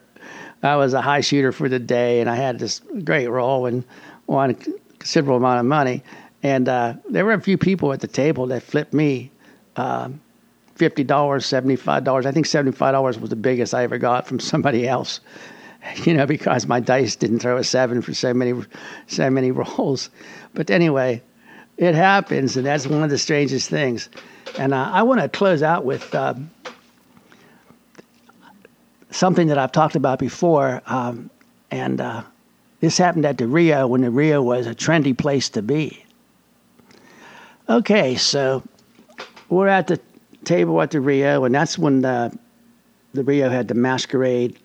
I 0.62 0.76
was 0.76 0.94
a 0.94 1.02
high 1.02 1.20
shooter 1.20 1.50
for 1.50 1.68
the 1.68 1.80
day, 1.80 2.20
and 2.20 2.30
I 2.30 2.36
had 2.36 2.60
this 2.60 2.80
great 3.04 3.26
roll 3.26 3.66
and 3.66 3.84
won 4.28 4.50
a 4.50 4.54
considerable 4.54 5.36
amount 5.36 5.60
of 5.60 5.66
money. 5.66 6.02
And 6.42 6.68
uh, 6.68 6.94
there 7.10 7.24
were 7.24 7.32
a 7.32 7.40
few 7.40 7.58
people 7.58 7.92
at 7.92 8.00
the 8.00 8.06
table 8.06 8.46
that 8.46 8.62
flipped 8.62 8.94
me 8.94 9.32
uh, 9.74 10.10
fifty 10.76 11.02
dollars, 11.02 11.46
seventy 11.46 11.74
five 11.74 12.04
dollars. 12.04 12.26
I 12.26 12.30
think 12.30 12.46
seventy 12.46 12.76
five 12.76 12.92
dollars 12.92 13.18
was 13.18 13.30
the 13.30 13.34
biggest 13.36 13.74
I 13.74 13.82
ever 13.82 13.98
got 13.98 14.28
from 14.28 14.38
somebody 14.38 14.86
else. 14.86 15.18
You 16.04 16.14
know, 16.14 16.26
because 16.26 16.66
my 16.66 16.80
dice 16.80 17.16
didn't 17.16 17.38
throw 17.38 17.56
a 17.56 17.64
seven 17.64 18.02
for 18.02 18.12
so 18.12 18.34
many, 18.34 18.60
so 19.06 19.30
many 19.30 19.50
rolls. 19.52 20.10
But 20.54 20.70
anyway, 20.70 21.22
it 21.76 21.94
happens, 21.94 22.56
and 22.56 22.66
that's 22.66 22.86
one 22.86 23.02
of 23.02 23.10
the 23.10 23.18
strangest 23.18 23.70
things. 23.70 24.08
And 24.58 24.72
uh, 24.72 24.90
I 24.92 25.02
want 25.02 25.20
to 25.20 25.28
close 25.28 25.62
out 25.62 25.84
with 25.84 26.14
uh, 26.14 26.34
something 29.10 29.48
that 29.48 29.58
I've 29.58 29.72
talked 29.72 29.96
about 29.96 30.18
before, 30.18 30.82
um, 30.86 31.30
and 31.70 32.00
uh, 32.00 32.22
this 32.80 32.98
happened 32.98 33.26
at 33.26 33.38
the 33.38 33.46
Rio 33.46 33.86
when 33.86 34.02
the 34.02 34.10
Rio 34.10 34.42
was 34.42 34.66
a 34.66 34.74
trendy 34.74 35.16
place 35.16 35.48
to 35.50 35.62
be. 35.62 36.04
Okay, 37.68 38.14
so 38.14 38.62
we're 39.48 39.68
at 39.68 39.88
the 39.88 40.00
table 40.44 40.80
at 40.80 40.92
the 40.92 41.00
Rio, 41.00 41.44
and 41.44 41.54
that's 41.54 41.78
when 41.78 42.02
the 42.02 42.36
the 43.12 43.24
Rio 43.24 43.48
had 43.48 43.68
the 43.68 43.74
masquerade 43.74 44.58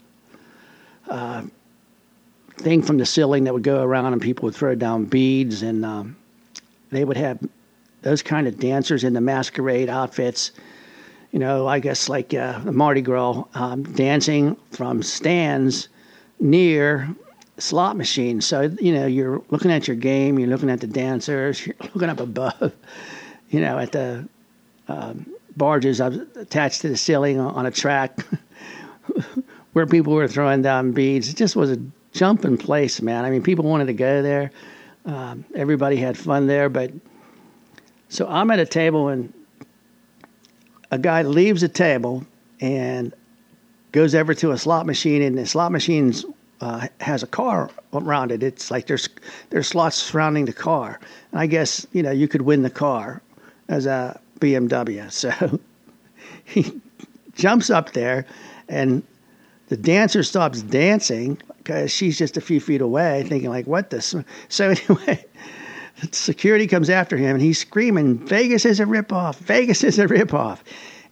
thing 2.62 2.82
from 2.82 2.98
the 2.98 3.06
ceiling 3.06 3.44
that 3.46 3.54
would 3.54 3.64
go 3.64 3.84
around, 3.84 4.14
and 4.14 4.22
people 4.22 4.46
would 4.46 4.56
throw 4.56 4.76
down 4.76 5.06
beads, 5.06 5.62
and 5.62 5.84
um, 5.86 6.16
they 6.92 7.04
would 7.04 7.18
have 7.18 7.40
those 8.02 8.22
kind 8.22 8.48
of 8.48 8.60
dancers 8.60 9.04
in 9.04 9.14
the 9.14 9.22
masquerade 9.22 9.90
outfits. 9.90 10.52
You 11.32 11.40
know, 11.40 11.68
I 11.68 11.80
guess 11.80 12.10
like 12.10 12.34
uh, 12.34 12.60
the 12.60 12.72
Mardi 12.72 13.02
Gras, 13.02 13.44
um, 13.54 13.84
dancing 13.84 14.58
from 14.72 15.02
stands 15.02 15.88
near 16.40 17.16
slot 17.58 17.96
machines. 17.96 18.46
So 18.46 18.74
you 18.80 18.94
know, 18.94 19.06
you're 19.06 19.42
looking 19.50 19.72
at 19.72 19.88
your 19.88 19.96
game, 19.96 20.40
you're 20.40 20.50
looking 20.50 20.70
at 20.70 20.82
the 20.82 20.88
dancers, 20.88 21.66
you're 21.66 21.76
looking 21.94 22.10
up 22.10 22.20
above. 22.20 22.74
You 23.50 23.60
know, 23.60 23.80
at 23.80 23.92
the 23.92 24.28
um, 24.88 25.26
barges 25.58 26.00
attached 26.00 26.82
to 26.82 26.90
the 26.90 26.98
ceiling 26.98 27.40
on 27.40 27.66
a 27.66 27.72
track 27.72 28.26
where 29.74 29.86
people 29.86 30.14
were 30.14 30.28
throwing 30.28 30.62
down 30.62 30.92
beads. 30.92 31.30
It 31.30 31.38
just 31.38 31.56
was 31.56 31.72
a 31.72 31.78
jumping 32.14 32.58
place, 32.58 33.02
man. 33.02 33.26
I 33.26 33.30
mean, 33.30 33.44
people 33.44 33.66
wanted 33.66 33.88
to 33.88 33.94
go 33.94 34.22
there. 34.22 34.52
Um, 35.06 35.46
everybody 35.56 35.98
had 35.98 36.18
fun 36.18 36.48
there, 36.48 36.70
but 36.70 36.92
so 38.10 38.28
I'm 38.28 38.52
at 38.52 38.60
a 38.60 38.66
table 38.66 39.08
and 39.08 39.34
a 40.92 40.98
guy 40.98 41.22
leaves 41.24 41.62
the 41.62 41.70
table 41.70 42.26
and 42.60 43.14
goes 43.92 44.14
over 44.14 44.34
to 44.36 44.52
a 44.52 44.58
slot 44.58 44.86
machine, 44.86 45.22
and 45.22 45.38
the 45.38 45.46
slot 45.46 45.72
machine 45.72 46.14
uh, 46.60 46.88
has 47.00 47.24
a 47.24 47.28
car 47.28 47.70
around 47.94 48.32
it. 48.32 48.44
It's 48.44 48.70
like 48.70 48.88
there's 48.88 49.10
there's 49.50 49.68
slots 49.68 49.96
surrounding 49.96 50.46
the 50.46 50.54
car, 50.54 51.00
and 51.32 51.40
I 51.40 51.48
guess 51.48 51.88
you 51.94 52.04
know 52.04 52.12
you 52.12 52.28
could 52.28 52.44
win 52.44 52.62
the 52.62 52.70
car 52.70 53.22
as 53.68 53.86
a 53.86 54.20
BMW. 54.40 55.10
So 55.12 55.60
he 56.46 56.82
jumps 57.34 57.70
up 57.70 57.94
there, 57.94 58.26
and 58.68 59.04
the 59.72 59.78
dancer 59.78 60.22
stops 60.22 60.62
dancing 60.64 61.38
because 61.60 61.90
she's 61.94 62.18
just 62.18 62.36
a 62.36 62.42
few 62.42 62.60
feet 62.60 62.82
away, 62.82 63.24
thinking 63.26 63.50
like, 63.50 63.68
"What 63.68 63.90
this?" 63.90 64.14
So 64.50 64.70
anyway, 64.90 65.26
security 66.12 66.68
comes 66.68 66.90
after 66.90 67.16
him, 67.16 67.36
and 67.36 67.42
he's 67.42 67.60
screaming, 67.60 68.18
"Vegas 68.18 68.66
is 68.66 68.82
a 68.82 68.84
ripoff! 68.84 69.38
Vegas 69.38 69.82
is 69.86 69.98
a 69.98 70.08
ripoff!" 70.08 70.60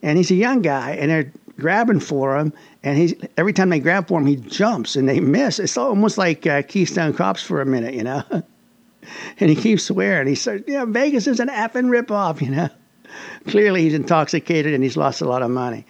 And 0.02 0.18
he's 0.18 0.30
a 0.30 0.34
young 0.34 0.60
guy, 0.60 0.90
and 0.90 1.10
they're 1.10 1.32
grabbing 1.58 2.00
for 2.00 2.36
him, 2.36 2.52
and 2.82 2.98
he's 2.98 3.14
every 3.38 3.54
time 3.54 3.70
they 3.70 3.80
grab 3.80 4.08
for 4.08 4.20
him, 4.20 4.26
he 4.26 4.36
jumps 4.36 4.94
and 4.94 5.08
they 5.08 5.20
miss. 5.20 5.58
It's 5.58 5.78
almost 5.78 6.18
like 6.18 6.46
uh, 6.46 6.60
Keystone 6.60 7.14
Cops 7.14 7.42
for 7.42 7.62
a 7.62 7.66
minute, 7.66 7.94
you 7.94 8.04
know. 8.04 8.22
and 8.30 9.48
he 9.48 9.56
keeps 9.56 9.84
swearing. 9.84 10.28
He 10.28 10.34
says, 10.34 10.62
"Yeah, 10.66 10.84
Vegas 10.84 11.26
is 11.26 11.40
an 11.40 11.48
effing 11.48 11.88
ripoff," 11.88 12.42
you 12.46 12.50
know. 12.50 12.68
Clearly, 13.46 13.84
he's 13.84 13.94
intoxicated 13.94 14.74
and 14.74 14.84
he's 14.84 14.98
lost 14.98 15.22
a 15.22 15.24
lot 15.24 15.40
of 15.40 15.50
money. 15.50 15.86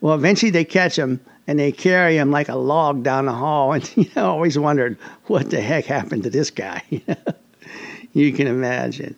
Well, 0.00 0.14
eventually 0.14 0.50
they 0.50 0.64
catch 0.64 0.98
him 0.98 1.20
and 1.46 1.58
they 1.58 1.72
carry 1.72 2.16
him 2.16 2.30
like 2.30 2.48
a 2.48 2.56
log 2.56 3.02
down 3.02 3.26
the 3.26 3.32
hall. 3.32 3.72
And 3.74 3.96
you 3.96 4.10
know, 4.16 4.24
I 4.24 4.28
always 4.28 4.58
wondered 4.58 4.98
what 5.26 5.50
the 5.50 5.60
heck 5.60 5.84
happened 5.84 6.22
to 6.24 6.30
this 6.30 6.50
guy. 6.50 6.82
you 8.12 8.32
can 8.32 8.46
imagine. 8.46 9.16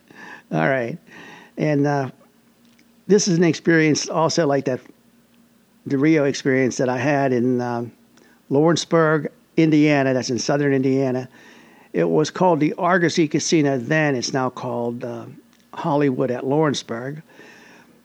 All 0.52 0.68
right, 0.68 0.98
and 1.56 1.86
uh, 1.86 2.10
this 3.06 3.28
is 3.28 3.36
an 3.38 3.44
experience 3.44 4.08
also 4.08 4.46
like 4.46 4.64
that, 4.66 4.80
the 5.86 5.98
Rio 5.98 6.24
experience 6.24 6.76
that 6.76 6.88
I 6.88 6.98
had 6.98 7.32
in 7.32 7.60
um, 7.60 7.92
Lawrenceburg, 8.48 9.28
Indiana. 9.56 10.14
That's 10.14 10.30
in 10.30 10.38
southern 10.38 10.72
Indiana. 10.72 11.28
It 11.92 12.10
was 12.10 12.30
called 12.30 12.60
the 12.60 12.74
Argosy 12.74 13.26
Casino 13.26 13.78
then. 13.78 14.14
It's 14.14 14.32
now 14.32 14.50
called 14.50 15.04
uh, 15.04 15.26
Hollywood 15.74 16.30
at 16.30 16.46
Lawrenceburg. 16.46 17.22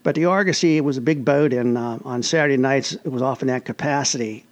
But 0.04 0.16
the 0.16 0.26
Argosy 0.26 0.82
was 0.82 0.98
a 0.98 1.02
big 1.02 1.24
boat, 1.24 1.54
and 1.54 1.78
uh, 1.78 2.00
on 2.04 2.24
Saturday 2.24 2.58
nights 2.58 2.94
it 2.94 3.10
was 3.12 3.22
often 3.22 3.50
at 3.50 3.66
capacity, 3.66 4.46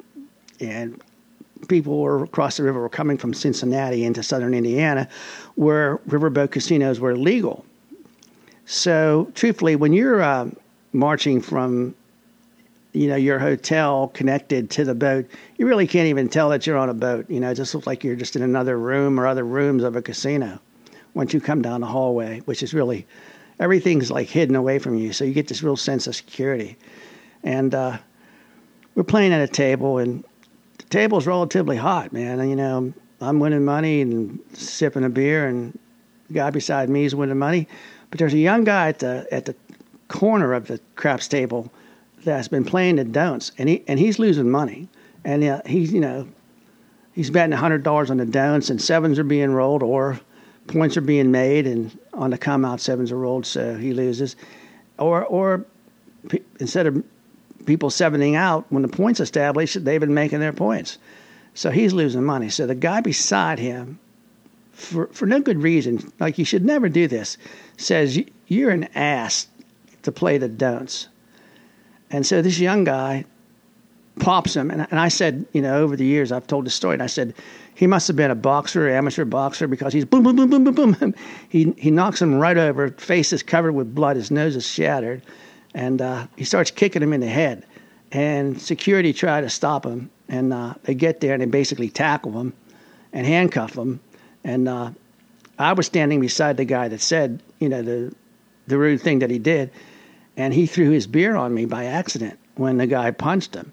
and 0.59 1.01
people 1.67 1.99
were 1.99 2.23
across 2.23 2.57
the 2.57 2.63
river 2.63 2.79
were 2.79 2.89
coming 2.89 3.17
from 3.17 3.33
Cincinnati 3.33 4.05
into 4.05 4.21
southern 4.21 4.53
Indiana, 4.53 5.07
where 5.55 5.97
riverboat 6.07 6.51
casinos 6.51 6.99
were 6.99 7.15
legal. 7.17 7.65
So, 8.65 9.31
truthfully, 9.33 9.75
when 9.75 9.93
you're 9.93 10.21
uh, 10.21 10.49
marching 10.93 11.41
from 11.41 11.95
you 12.93 13.07
know 13.07 13.15
your 13.15 13.39
hotel 13.39 14.09
connected 14.09 14.69
to 14.71 14.83
the 14.83 14.95
boat, 14.95 15.27
you 15.57 15.67
really 15.67 15.87
can't 15.87 16.07
even 16.07 16.29
tell 16.29 16.49
that 16.49 16.67
you're 16.67 16.77
on 16.77 16.89
a 16.89 16.93
boat. 16.93 17.27
You 17.27 17.39
know, 17.39 17.49
it 17.49 17.55
just 17.55 17.73
looks 17.73 17.87
like 17.87 18.03
you're 18.03 18.15
just 18.15 18.35
in 18.35 18.43
another 18.43 18.77
room 18.77 19.19
or 19.19 19.25
other 19.25 19.43
rooms 19.43 19.83
of 19.83 19.95
a 19.95 20.01
casino 20.01 20.59
once 21.15 21.33
you 21.33 21.41
come 21.41 21.63
down 21.63 21.81
the 21.81 21.87
hallway, 21.87 22.39
which 22.41 22.61
is 22.61 22.73
really 22.73 23.07
everything's 23.59 24.09
like 24.09 24.27
hidden 24.27 24.55
away 24.55 24.79
from 24.79 24.95
you. 24.95 25.13
So 25.13 25.25
you 25.25 25.33
get 25.33 25.47
this 25.47 25.63
real 25.63 25.77
sense 25.77 26.07
of 26.07 26.15
security. 26.15 26.77
And 27.43 27.73
uh, 27.73 27.97
we're 28.95 29.03
playing 29.03 29.33
at 29.33 29.41
a 29.41 29.47
table, 29.47 29.97
and 29.97 30.23
the 30.77 30.83
table's 30.85 31.27
relatively 31.27 31.77
hot, 31.77 32.11
man. 32.11 32.39
And, 32.39 32.49
you 32.49 32.55
know, 32.55 32.93
I'm 33.21 33.39
winning 33.39 33.65
money 33.65 34.01
and 34.01 34.39
sipping 34.53 35.03
a 35.03 35.09
beer, 35.09 35.47
and 35.47 35.77
the 36.27 36.33
guy 36.35 36.49
beside 36.49 36.89
me 36.89 37.05
is 37.05 37.15
winning 37.15 37.37
money. 37.37 37.67
But 38.09 38.19
there's 38.19 38.33
a 38.33 38.39
young 38.39 38.63
guy 38.63 38.89
at 38.89 38.99
the 38.99 39.27
at 39.31 39.45
the 39.45 39.55
corner 40.07 40.53
of 40.53 40.67
the 40.67 40.79
craps 40.95 41.27
table 41.27 41.71
that's 42.23 42.47
been 42.47 42.65
playing 42.65 42.95
the 42.95 43.03
don'ts, 43.03 43.51
and 43.57 43.69
he 43.69 43.83
and 43.87 43.99
he's 43.99 44.19
losing 44.19 44.49
money. 44.49 44.87
And 45.23 45.43
uh, 45.43 45.61
he's 45.65 45.93
you 45.93 45.99
know 45.99 46.27
he's 47.13 47.29
betting 47.29 47.51
hundred 47.51 47.83
dollars 47.83 48.09
on 48.09 48.17
the 48.17 48.25
don'ts, 48.25 48.69
and 48.69 48.81
sevens 48.81 49.19
are 49.19 49.23
being 49.23 49.51
rolled, 49.51 49.83
or 49.83 50.19
points 50.69 50.95
are 50.95 51.01
being 51.01 51.31
made, 51.31 51.67
and 51.67 51.97
on 52.13 52.29
the 52.29 52.37
come 52.37 52.63
out 52.63 52.79
sevens 52.79 53.11
are 53.11 53.17
rolled, 53.17 53.45
so 53.45 53.75
he 53.75 53.93
loses. 53.93 54.35
Or, 54.97 55.25
or 55.25 55.65
p- 56.29 56.41
instead 56.59 56.87
of 56.87 57.03
people 57.65 57.89
sevening 57.89 58.35
out, 58.35 58.65
when 58.69 58.81
the 58.81 58.87
points 58.87 59.19
established, 59.19 59.83
they've 59.83 59.99
been 59.99 60.13
making 60.13 60.39
their 60.39 60.53
points. 60.53 60.97
So 61.53 61.71
he's 61.71 61.93
losing 61.93 62.23
money. 62.23 62.49
So 62.49 62.65
the 62.65 62.75
guy 62.75 63.01
beside 63.01 63.59
him, 63.59 63.99
for, 64.71 65.07
for 65.07 65.25
no 65.25 65.41
good 65.41 65.61
reason, 65.61 66.11
like 66.19 66.37
you 66.37 66.45
should 66.45 66.63
never 66.63 66.87
do 66.87 67.07
this, 67.07 67.37
says, 67.77 68.17
You're 68.47 68.71
an 68.71 68.85
ass 68.95 69.47
to 70.03 70.11
play 70.11 70.37
the 70.37 70.47
don'ts. 70.47 71.07
And 72.11 72.25
so 72.25 72.41
this 72.41 72.59
young 72.59 72.85
guy 72.85 73.25
pops 74.19 74.55
him. 74.55 74.71
And, 74.71 74.87
and 74.89 74.99
I 74.99 75.07
said, 75.07 75.45
you 75.53 75.61
know, 75.61 75.81
over 75.81 75.95
the 75.95 76.05
years, 76.05 76.31
I've 76.31 76.47
told 76.47 76.65
this 76.65 76.75
story, 76.75 76.93
and 76.93 77.03
I 77.03 77.07
said, 77.07 77.33
he 77.79 77.87
must 77.87 78.07
have 78.09 78.17
been 78.17 78.29
a 78.29 78.35
boxer, 78.35 78.89
amateur 78.89 79.23
boxer, 79.23 79.65
because 79.65 79.93
he's 79.93 80.03
boom, 80.03 80.21
boom, 80.21 80.35
boom, 80.35 80.49
boom, 80.49 80.63
boom, 80.65 80.91
boom. 80.91 81.15
He, 81.47 81.73
he 81.77 81.91
knocks 81.91 82.21
him 82.21 82.35
right 82.35 82.57
over, 82.57 82.89
face 82.89 83.31
is 83.31 83.41
covered 83.41 83.71
with 83.71 83.95
blood, 83.95 84.17
his 84.17 84.31
nose 84.31 84.57
is 84.57 84.67
shattered, 84.67 85.21
and 85.73 86.01
uh, 86.01 86.27
he 86.35 86.43
starts 86.43 86.71
kicking 86.71 87.01
him 87.01 87.13
in 87.13 87.21
the 87.21 87.27
head. 87.27 87.65
And 88.11 88.61
security 88.61 89.13
try 89.13 89.39
to 89.39 89.49
stop 89.49 89.85
him, 89.85 90.09
and 90.27 90.51
uh, 90.51 90.73
they 90.83 90.93
get 90.93 91.21
there 91.21 91.31
and 91.31 91.41
they 91.41 91.45
basically 91.45 91.87
tackle 91.87 92.33
him 92.33 92.51
and 93.13 93.25
handcuff 93.25 93.77
him. 93.77 94.01
And 94.43 94.67
uh, 94.67 94.91
I 95.57 95.71
was 95.71 95.85
standing 95.85 96.19
beside 96.19 96.57
the 96.57 96.65
guy 96.65 96.89
that 96.89 96.99
said, 96.99 97.41
you 97.59 97.69
know, 97.69 97.81
the 97.81 98.13
the 98.67 98.77
rude 98.77 98.99
thing 98.99 99.19
that 99.19 99.31
he 99.31 99.39
did, 99.39 99.71
and 100.35 100.53
he 100.53 100.65
threw 100.65 100.89
his 100.89 101.07
beer 101.07 101.37
on 101.37 101.53
me 101.53 101.63
by 101.63 101.85
accident 101.85 102.37
when 102.55 102.75
the 102.75 102.87
guy 102.87 103.11
punched 103.11 103.55
him. 103.55 103.71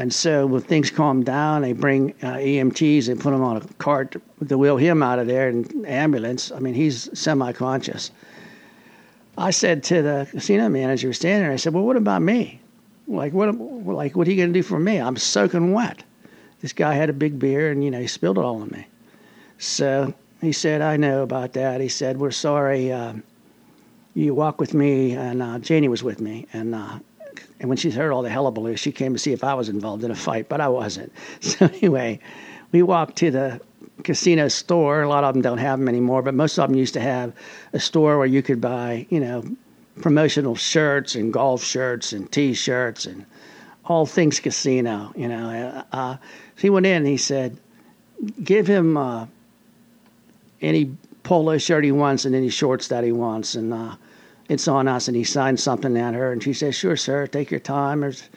And 0.00 0.14
so 0.14 0.46
when 0.46 0.62
things 0.62 0.90
calm 0.90 1.22
down, 1.24 1.60
they 1.60 1.74
bring 1.74 2.14
uh, 2.22 2.36
EMTs 2.36 3.10
and 3.10 3.20
put 3.20 3.34
him 3.34 3.42
on 3.42 3.58
a 3.58 3.60
cart 3.74 4.16
to 4.48 4.56
wheel 4.56 4.78
him 4.78 5.02
out 5.02 5.18
of 5.18 5.26
there 5.26 5.50
and 5.50 5.84
ambulance. 5.86 6.50
I 6.50 6.58
mean, 6.58 6.72
he's 6.72 7.10
semi-conscious. 7.12 8.10
I 9.36 9.50
said 9.50 9.82
to 9.84 10.00
the 10.00 10.26
casino 10.30 10.70
manager 10.70 11.12
standing 11.12 11.42
there, 11.42 11.52
I 11.52 11.56
said, 11.56 11.74
"Well, 11.74 11.84
what 11.84 11.98
about 11.98 12.22
me? 12.22 12.62
Like, 13.08 13.34
what? 13.34 13.54
Like, 13.54 14.16
what 14.16 14.26
are 14.26 14.30
you 14.30 14.38
going 14.38 14.54
to 14.54 14.58
do 14.58 14.62
for 14.62 14.78
me? 14.78 14.96
I'm 14.96 15.18
soaking 15.18 15.74
wet." 15.74 16.02
This 16.62 16.72
guy 16.72 16.94
had 16.94 17.10
a 17.10 17.12
big 17.12 17.38
beer, 17.38 17.70
and 17.70 17.84
you 17.84 17.90
know, 17.90 18.00
he 18.00 18.06
spilled 18.06 18.38
it 18.38 18.44
all 18.44 18.62
on 18.62 18.70
me. 18.70 18.86
So 19.58 20.14
he 20.40 20.52
said, 20.52 20.80
"I 20.80 20.96
know 20.96 21.22
about 21.22 21.52
that." 21.52 21.82
He 21.82 21.88
said, 21.88 22.18
"We're 22.18 22.30
sorry. 22.30 22.90
Uh, 22.90 23.16
you 24.14 24.32
walk 24.32 24.60
with 24.60 24.72
me," 24.72 25.12
and 25.12 25.42
uh, 25.42 25.58
Janie 25.58 25.88
was 25.88 26.02
with 26.02 26.22
me, 26.22 26.46
and 26.54 26.74
And 27.58 27.68
when 27.68 27.76
she 27.76 27.90
heard 27.90 28.12
all 28.12 28.22
the 28.22 28.30
hullabaloo, 28.30 28.76
she 28.76 28.92
came 28.92 29.12
to 29.12 29.18
see 29.18 29.32
if 29.32 29.44
I 29.44 29.54
was 29.54 29.68
involved 29.68 30.04
in 30.04 30.10
a 30.10 30.14
fight, 30.14 30.48
but 30.48 30.60
I 30.60 30.68
wasn't. 30.68 31.12
So 31.40 31.66
anyway, 31.66 32.20
we 32.72 32.82
walked 32.82 33.16
to 33.16 33.30
the 33.30 33.60
casino 34.04 34.48
store. 34.48 35.02
A 35.02 35.08
lot 35.08 35.24
of 35.24 35.34
them 35.34 35.42
don't 35.42 35.58
have 35.58 35.78
them 35.78 35.88
anymore, 35.88 36.22
but 36.22 36.34
most 36.34 36.58
of 36.58 36.68
them 36.68 36.78
used 36.78 36.94
to 36.94 37.00
have 37.00 37.32
a 37.72 37.80
store 37.80 38.18
where 38.18 38.26
you 38.26 38.42
could 38.42 38.60
buy, 38.60 39.06
you 39.10 39.20
know, 39.20 39.44
promotional 40.00 40.56
shirts 40.56 41.14
and 41.14 41.32
golf 41.32 41.62
shirts 41.62 42.12
and 42.12 42.30
T-shirts 42.32 43.06
and 43.06 43.26
all 43.84 44.06
things 44.06 44.40
casino. 44.40 45.12
You 45.16 45.28
know, 45.28 45.84
uh, 45.92 46.16
so 46.16 46.62
he 46.62 46.70
went 46.70 46.86
in 46.86 46.98
and 46.98 47.06
he 47.06 47.16
said, 47.16 47.58
"Give 48.42 48.66
him 48.66 48.96
uh, 48.96 49.26
any 50.60 50.96
polo 51.22 51.58
shirt 51.58 51.84
he 51.84 51.92
wants 51.92 52.24
and 52.24 52.34
any 52.34 52.48
shorts 52.48 52.88
that 52.88 53.04
he 53.04 53.12
wants, 53.12 53.54
and 53.54 53.72
uh, 53.72 53.96
it's 54.50 54.68
on 54.68 54.86
us." 54.86 55.08
And 55.08 55.16
he 55.16 55.24
signed 55.24 55.58
something 55.58 55.96
at 55.96 56.14
her, 56.14 56.32
and 56.32 56.42
she 56.42 56.52
says, 56.52 56.74
"Sure, 56.74 56.96
sir. 56.96 57.26
Take 57.26 57.50
your 57.50 57.60
time. 57.60 58.00
There's 58.00 58.28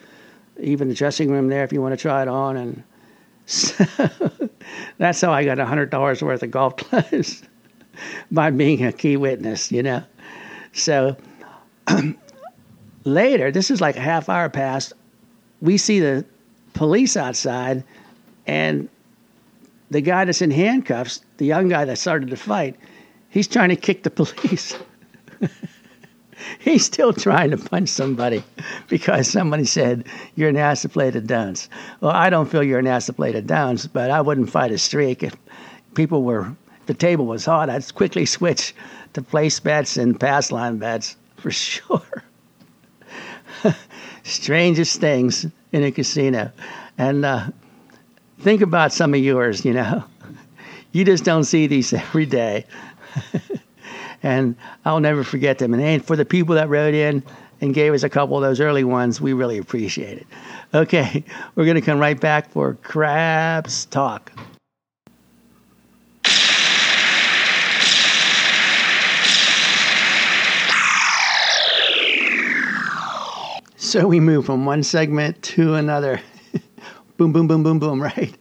even 0.60 0.88
the 0.88 0.96
dressing 0.96 1.30
room 1.30 1.50
there 1.50 1.66
if 1.66 1.74
you 1.74 1.82
want 1.82 1.94
to 1.94 2.02
try 2.02 2.22
it 2.22 2.30
on." 2.30 2.56
And 2.56 2.84
so 3.46 3.86
that's 4.98 5.20
how 5.20 5.34
I 5.34 5.44
got 5.44 5.60
a 5.60 5.66
hundred 5.66 5.90
dollars 5.90 6.22
worth 6.22 6.44
of 6.44 6.52
golf 6.52 6.78
clothes 6.78 7.44
by 8.32 8.50
being 8.50 8.86
a 8.86 8.94
key 8.94 9.18
witness. 9.18 9.72
You 9.72 9.84
know, 9.84 10.04
so. 10.72 11.18
later, 13.06 13.52
this 13.52 13.70
is 13.70 13.82
like 13.82 13.98
a 13.98 14.02
half 14.02 14.30
hour 14.30 14.50
past, 14.50 14.94
we 15.62 15.78
see 15.78 16.00
the 16.00 16.26
police 16.74 17.16
outside, 17.16 17.84
and 18.48 18.90
the 19.92 20.02
guy 20.02 20.26
that's 20.26 20.42
in 20.42 20.52
handcuffs, 20.52 21.22
the 21.38 21.46
young 21.46 21.70
guy 21.70 21.86
that 21.86 21.98
started 21.98 22.30
the 22.30 22.38
fight, 22.38 22.76
he's 23.30 23.48
trying 23.48 23.70
to 23.70 23.76
kick 23.76 24.04
the 24.04 24.10
police. 24.12 24.76
he's 26.60 26.86
still 26.86 27.14
trying 27.14 27.52
to 27.52 27.58
punch 27.58 27.90
somebody 27.90 28.44
because 28.88 29.28
somebody 29.28 29.66
said 29.66 30.06
you're 30.36 30.50
an 30.50 30.56
the 30.56 31.24
downs. 31.26 31.70
Well, 32.02 32.12
I 32.12 32.30
don't 32.30 32.50
feel 32.50 32.64
you're 32.64 32.80
an 32.80 32.86
the 32.86 33.44
downs, 33.46 33.88
but 33.88 34.12
I 34.12 34.22
wouldn't 34.22 34.50
fight 34.50 34.72
a 34.72 34.78
streak 34.78 35.24
if 35.24 35.36
people 35.96 36.24
were. 36.24 36.56
If 36.82 36.88
the 36.88 36.94
table 36.94 37.26
was 37.26 37.46
hot, 37.46 37.70
I'd 37.70 37.94
quickly 37.94 38.26
switch 38.26 38.76
to 39.14 39.22
place 39.22 39.60
bets 39.60 39.98
and 39.98 40.20
pass 40.20 40.52
line 40.52 40.78
bets 40.78 41.16
for 41.38 41.52
sure. 41.52 42.24
Strangest 44.24 45.00
things 45.00 45.46
in 45.72 45.84
a 45.84 45.92
casino. 45.92 46.52
And 46.98 47.26
uh, 47.26 47.48
think 48.40 48.62
about 48.62 48.94
some 48.94 49.14
of 49.14 49.20
yours, 49.20 49.66
you 49.66 49.74
know. 49.74 50.04
You 50.92 51.04
just 51.04 51.24
don't 51.24 51.44
see 51.44 51.68
these 51.68 51.92
every 51.92 52.26
day. 52.28 52.66
And 54.24 54.56
I'll 54.86 55.02
never 55.02 55.24
forget 55.24 55.60
them. 55.60 55.74
And 55.74 56.04
for 56.04 56.16
the 56.16 56.26
people 56.26 56.56
that 56.56 56.70
wrote 56.70 56.94
in 56.94 57.22
and 57.62 57.74
gave 57.74 57.94
us 57.94 58.04
a 58.04 58.10
couple 58.10 58.36
of 58.38 58.42
those 58.42 58.60
early 58.60 58.84
ones, 58.84 59.22
we 59.22 59.34
really 59.34 59.58
appreciate 59.58 60.18
it. 60.18 60.28
Okay, 60.74 61.24
we're 61.56 61.66
going 61.66 61.76
to 61.76 61.82
come 61.82 62.00
right 62.00 62.20
back 62.20 62.50
for 62.50 62.74
Craps 62.76 63.86
Talk. 63.86 64.32
So 73.94 74.08
we 74.08 74.20
move 74.20 74.48
from 74.48 74.66
one 74.66 74.82
segment 74.82 75.40
to 75.44 75.76
another. 75.76 76.20
boom, 77.18 77.32
boom, 77.32 77.48
boom, 77.48 77.62
boom, 77.62 77.78
boom, 77.78 78.02
right? 78.02 78.36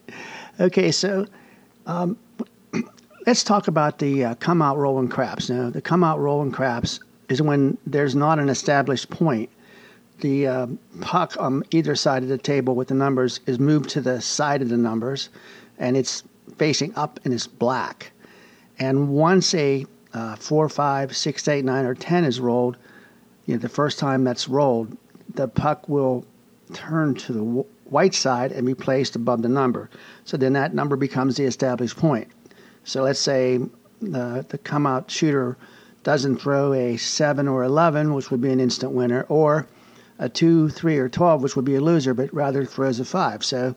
Okay, 0.59 0.91
so 0.91 1.27
um, 1.85 2.17
let's 3.27 3.45
talk 3.45 3.69
about 3.69 3.99
the 3.99 4.25
uh, 4.25 4.35
come 4.37 4.63
out 4.63 4.77
rolling 4.77 5.09
craps. 5.09 5.49
Now, 5.49 5.71
the 5.71 5.83
come 5.83 6.05
out 6.05 6.19
rolling 6.19 6.53
craps 6.53 7.01
is 7.29 7.41
when 7.41 7.79
there's 7.87 8.15
not 8.15 8.39
an 8.39 8.49
established 8.49 9.11
point. 9.11 9.51
The 10.21 10.47
uh, 10.47 10.67
puck 11.01 11.37
on 11.39 11.65
either 11.71 11.95
side 11.95 12.23
of 12.23 12.29
the 12.29 12.39
table 12.39 12.75
with 12.75 12.89
the 12.89 12.95
numbers 12.95 13.41
is 13.47 13.59
moved 13.59 13.91
to 13.91 14.01
the 14.01 14.21
side 14.21 14.63
of 14.63 14.69
the 14.69 14.77
numbers, 14.77 15.31
and 15.79 15.97
it's 15.97 16.23
facing 16.57 16.95
up 16.95 17.19
and 17.25 17.33
it's 17.35 17.47
black. 17.47 18.13
And 18.79 19.09
once 19.09 19.55
a 19.55 19.87
uh, 20.15 20.37
four, 20.37 20.69
five, 20.69 21.17
six, 21.17 21.47
eight, 21.49 21.65
nine, 21.65 21.85
or 21.85 21.95
ten 21.95 22.25
is 22.25 22.39
rolled, 22.39 22.77
you 23.47 23.55
know, 23.55 23.61
the 23.61 23.69
first 23.69 23.99
time 23.99 24.25
that's 24.25 24.49
rolled, 24.49 24.97
the 25.35 25.49
puck 25.49 25.89
will 25.89 26.25
turn 26.73 27.15
to 27.15 27.33
the 27.33 27.43
white 27.85 28.15
side 28.15 28.53
and 28.53 28.67
be 28.67 28.75
placed 28.75 29.17
above 29.17 29.43
the 29.43 29.49
number. 29.49 29.91
So 30.25 30.37
then 30.37 30.53
that 30.55 30.75
number 30.75 30.97
becomes 30.97 31.37
the 31.37 31.45
established 31.45 31.97
point. 31.97 32.29
So 32.85 33.03
let's 33.03 33.21
say 33.21 33.59
the, 34.01 34.45
the 34.49 34.59
come 34.59 34.87
out 34.87 35.11
shooter 35.11 35.57
doesn't 36.03 36.39
throw 36.39 36.73
a 36.73 36.97
7 36.97 37.47
or 37.47 37.63
11, 37.63 38.15
which 38.15 38.31
would 38.31 38.41
be 38.41 38.51
an 38.51 38.61
instant 38.61 38.93
winner, 38.93 39.25
or 39.29 39.69
a 40.19 40.29
2, 40.29 40.69
3, 40.69 40.99
or 40.99 41.09
12, 41.09 41.43
which 41.43 41.57
would 41.57 41.65
be 41.65 41.77
a 41.77 41.81
loser, 41.81 42.13
but 42.13 42.33
rather 42.35 42.65
throws 42.65 42.99
a 42.99 43.05
5. 43.05 43.45
So 43.45 43.75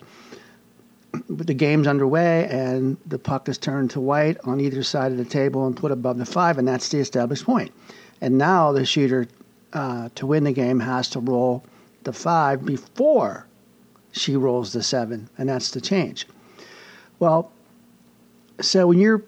the 1.29 1.53
game's 1.53 1.87
underway 1.87 2.47
and 2.49 2.97
the 3.05 3.19
puck 3.19 3.47
is 3.47 3.57
turned 3.57 3.91
to 3.91 4.01
white 4.01 4.37
on 4.43 4.59
either 4.59 4.83
side 4.83 5.11
of 5.11 5.17
the 5.17 5.25
table 5.25 5.65
and 5.65 5.77
put 5.77 5.91
above 5.91 6.17
the 6.17 6.25
5, 6.25 6.57
and 6.57 6.67
that's 6.67 6.89
the 6.89 6.99
established 6.99 7.45
point. 7.45 7.71
And 8.21 8.37
now 8.37 8.71
the 8.71 8.85
shooter 8.85 9.27
uh, 9.73 10.09
to 10.15 10.25
win 10.25 10.45
the 10.45 10.51
game 10.51 10.79
has 10.79 11.09
to 11.09 11.19
roll 11.19 11.63
the 12.03 12.13
five 12.13 12.65
before 12.65 13.45
she 14.11 14.35
rolls 14.35 14.71
the 14.71 14.81
seven, 14.81 15.29
and 15.37 15.49
that's 15.49 15.71
the 15.71 15.81
change. 15.81 16.27
Well, 17.19 17.51
so 18.61 18.87
when 18.87 18.99
you're 18.99 19.23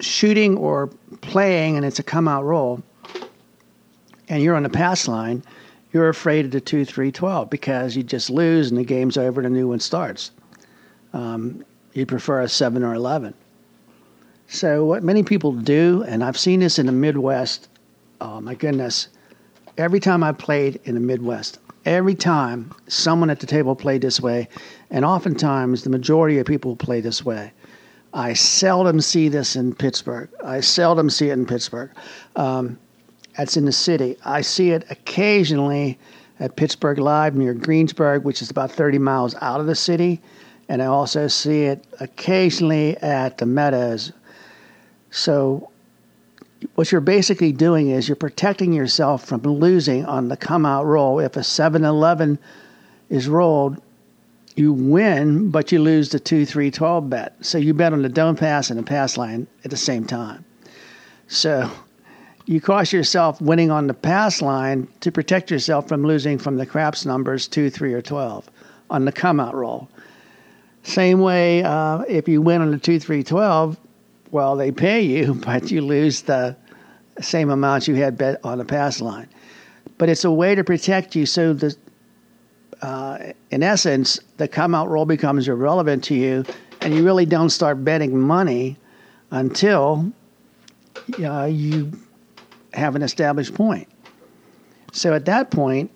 shooting 0.00 0.56
or 0.56 0.88
playing 1.20 1.76
and 1.76 1.84
it's 1.84 1.98
a 1.98 2.02
come 2.02 2.28
out 2.28 2.44
roll, 2.44 2.82
and 4.28 4.42
you're 4.42 4.54
on 4.54 4.62
the 4.62 4.70
pass 4.70 5.08
line, 5.08 5.42
you're 5.92 6.08
afraid 6.08 6.46
of 6.46 6.50
the 6.50 6.60
2 6.60 6.84
3 6.84 7.12
12 7.12 7.50
because 7.50 7.96
you 7.96 8.02
just 8.02 8.30
lose 8.30 8.70
and 8.70 8.78
the 8.78 8.84
game's 8.84 9.16
over 9.16 9.40
and 9.40 9.46
a 9.46 9.50
new 9.50 9.68
one 9.68 9.80
starts. 9.80 10.30
Um, 11.12 11.64
you 11.92 12.06
prefer 12.06 12.40
a 12.40 12.48
7 12.48 12.82
or 12.82 12.94
11. 12.94 13.34
So, 14.48 14.84
what 14.84 15.02
many 15.02 15.22
people 15.22 15.52
do, 15.52 16.04
and 16.06 16.24
I've 16.24 16.38
seen 16.38 16.60
this 16.60 16.78
in 16.78 16.86
the 16.86 16.92
Midwest, 16.92 17.68
oh 18.20 18.40
my 18.40 18.54
goodness, 18.54 19.08
every 19.78 20.00
time 20.00 20.22
I 20.22 20.32
played 20.32 20.80
in 20.84 20.94
the 20.94 21.00
Midwest, 21.00 21.58
every 21.84 22.14
time 22.14 22.72
someone 22.86 23.30
at 23.30 23.40
the 23.40 23.46
table 23.46 23.74
played 23.74 24.02
this 24.02 24.20
way, 24.20 24.48
and 24.90 25.04
oftentimes 25.04 25.84
the 25.84 25.90
majority 25.90 26.38
of 26.38 26.46
people 26.46 26.76
play 26.76 27.00
this 27.00 27.24
way. 27.24 27.52
I 28.14 28.34
seldom 28.34 29.00
see 29.00 29.28
this 29.28 29.56
in 29.56 29.74
Pittsburgh. 29.74 30.28
I 30.44 30.60
seldom 30.60 31.08
see 31.08 31.30
it 31.30 31.32
in 31.32 31.46
Pittsburgh. 31.46 31.90
Um, 32.36 32.78
that's 33.36 33.56
in 33.56 33.64
the 33.64 33.72
city. 33.72 34.16
I 34.24 34.42
see 34.42 34.70
it 34.70 34.84
occasionally 34.90 35.98
at 36.38 36.56
Pittsburgh 36.56 36.98
Live 36.98 37.34
near 37.34 37.54
Greensburg, 37.54 38.24
which 38.24 38.42
is 38.42 38.50
about 38.50 38.70
30 38.70 38.98
miles 38.98 39.34
out 39.40 39.60
of 39.60 39.66
the 39.66 39.74
city. 39.74 40.20
And 40.68 40.82
I 40.82 40.86
also 40.86 41.28
see 41.28 41.62
it 41.62 41.86
occasionally 42.00 42.96
at 42.98 43.38
the 43.38 43.46
Meadows. 43.46 44.12
So 45.10 45.70
what 46.74 46.92
you're 46.92 47.00
basically 47.00 47.52
doing 47.52 47.90
is 47.90 48.08
you're 48.08 48.16
protecting 48.16 48.72
yourself 48.72 49.24
from 49.24 49.42
losing 49.42 50.04
on 50.04 50.28
the 50.28 50.36
come 50.36 50.66
out 50.66 50.84
roll. 50.84 51.18
If 51.18 51.36
a 51.36 51.44
7 51.44 51.84
11 51.84 52.38
is 53.08 53.28
rolled, 53.28 53.80
you 54.54 54.72
win, 54.72 55.50
but 55.50 55.72
you 55.72 55.80
lose 55.80 56.10
the 56.10 56.20
2 56.20 56.44
3 56.44 56.70
12 56.70 57.10
bet. 57.10 57.36
So 57.40 57.58
you 57.58 57.74
bet 57.74 57.92
on 57.92 58.02
the 58.02 58.08
don't 58.08 58.38
pass 58.38 58.70
and 58.70 58.78
the 58.78 58.82
pass 58.82 59.16
line 59.16 59.46
at 59.64 59.70
the 59.70 59.76
same 59.76 60.04
time. 60.04 60.44
So 61.28 61.70
you 62.46 62.60
cost 62.60 62.92
yourself 62.92 63.40
winning 63.40 63.70
on 63.70 63.86
the 63.86 63.94
pass 63.94 64.42
line 64.42 64.88
to 65.00 65.12
protect 65.12 65.50
yourself 65.50 65.88
from 65.88 66.02
losing 66.02 66.38
from 66.38 66.56
the 66.56 66.66
craps 66.66 67.06
numbers 67.06 67.48
2, 67.48 67.70
3, 67.70 67.94
or 67.94 68.02
12 68.02 68.50
on 68.90 69.04
the 69.04 69.12
come 69.12 69.40
out 69.40 69.54
roll. 69.54 69.88
Same 70.82 71.20
way, 71.20 71.62
uh, 71.62 72.00
if 72.08 72.28
you 72.28 72.42
win 72.42 72.60
on 72.60 72.70
the 72.72 72.78
2, 72.78 72.98
3, 72.98 73.22
12, 73.22 73.78
well, 74.32 74.56
they 74.56 74.72
pay 74.72 75.00
you, 75.00 75.34
but 75.46 75.70
you 75.70 75.80
lose 75.80 76.22
the 76.22 76.56
same 77.20 77.50
amount 77.50 77.88
you 77.88 77.94
had 77.94 78.18
bet 78.18 78.40
on 78.44 78.58
the 78.58 78.64
pass 78.64 79.00
line. 79.00 79.28
But 79.98 80.08
it's 80.08 80.24
a 80.24 80.30
way 80.30 80.54
to 80.54 80.64
protect 80.64 81.14
you 81.14 81.26
so 81.26 81.52
that, 81.54 81.76
uh, 82.82 83.32
in 83.50 83.62
essence, 83.62 84.18
the 84.36 84.48
come 84.48 84.74
out 84.74 84.88
roll 84.88 85.06
becomes 85.06 85.48
irrelevant 85.48 86.04
to 86.04 86.14
you, 86.14 86.44
and 86.80 86.94
you 86.94 87.04
really 87.04 87.24
don't 87.24 87.50
start 87.50 87.84
betting 87.84 88.18
money 88.18 88.76
until 89.30 90.12
uh, 91.24 91.44
you 91.44 91.92
have 92.74 92.96
an 92.96 93.02
established 93.02 93.54
point. 93.54 93.88
So 94.92 95.14
at 95.14 95.24
that 95.26 95.50
point, 95.50 95.90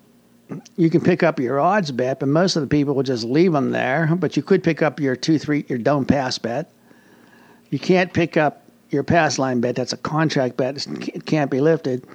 you 0.77 0.89
can 0.91 1.01
pick 1.01 1.23
up 1.23 1.41
your 1.41 1.59
odds 1.59 1.91
bet, 1.91 2.21
but 2.21 2.29
most 2.29 2.55
of 2.55 2.63
the 2.63 2.69
people 2.69 2.95
will 2.95 3.03
just 3.03 3.25
leave 3.25 3.53
them 3.53 3.71
there. 3.71 4.15
But 4.15 4.37
you 4.37 4.43
could 4.43 4.63
pick 4.63 4.81
up 4.81 5.01
your 5.01 5.17
two, 5.17 5.39
three, 5.39 5.65
your 5.69 5.79
don't 5.79 6.07
pass 6.07 6.39
bet, 6.39 6.71
you 7.71 7.79
can't 7.81 8.13
pick 8.13 8.37
up 8.37 8.63
your 8.91 9.03
pass 9.03 9.39
line 9.39 9.61
bet. 9.61 9.75
That's 9.75 9.93
a 9.93 9.97
contract 9.97 10.57
bet. 10.57 10.87
It 10.87 11.27
can't 11.27 11.51
be 11.51 11.61
lifted. 11.61 12.07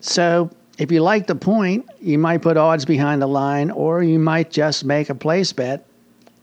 So 0.00 0.50
if 0.78 0.92
you 0.92 1.02
like 1.02 1.26
the 1.26 1.34
point, 1.34 1.88
you 2.00 2.18
might 2.18 2.42
put 2.42 2.56
odds 2.56 2.84
behind 2.84 3.22
the 3.22 3.26
line, 3.26 3.70
or 3.70 4.02
you 4.02 4.18
might 4.18 4.50
just 4.50 4.84
make 4.84 5.08
a 5.08 5.14
place 5.14 5.52
bet 5.52 5.86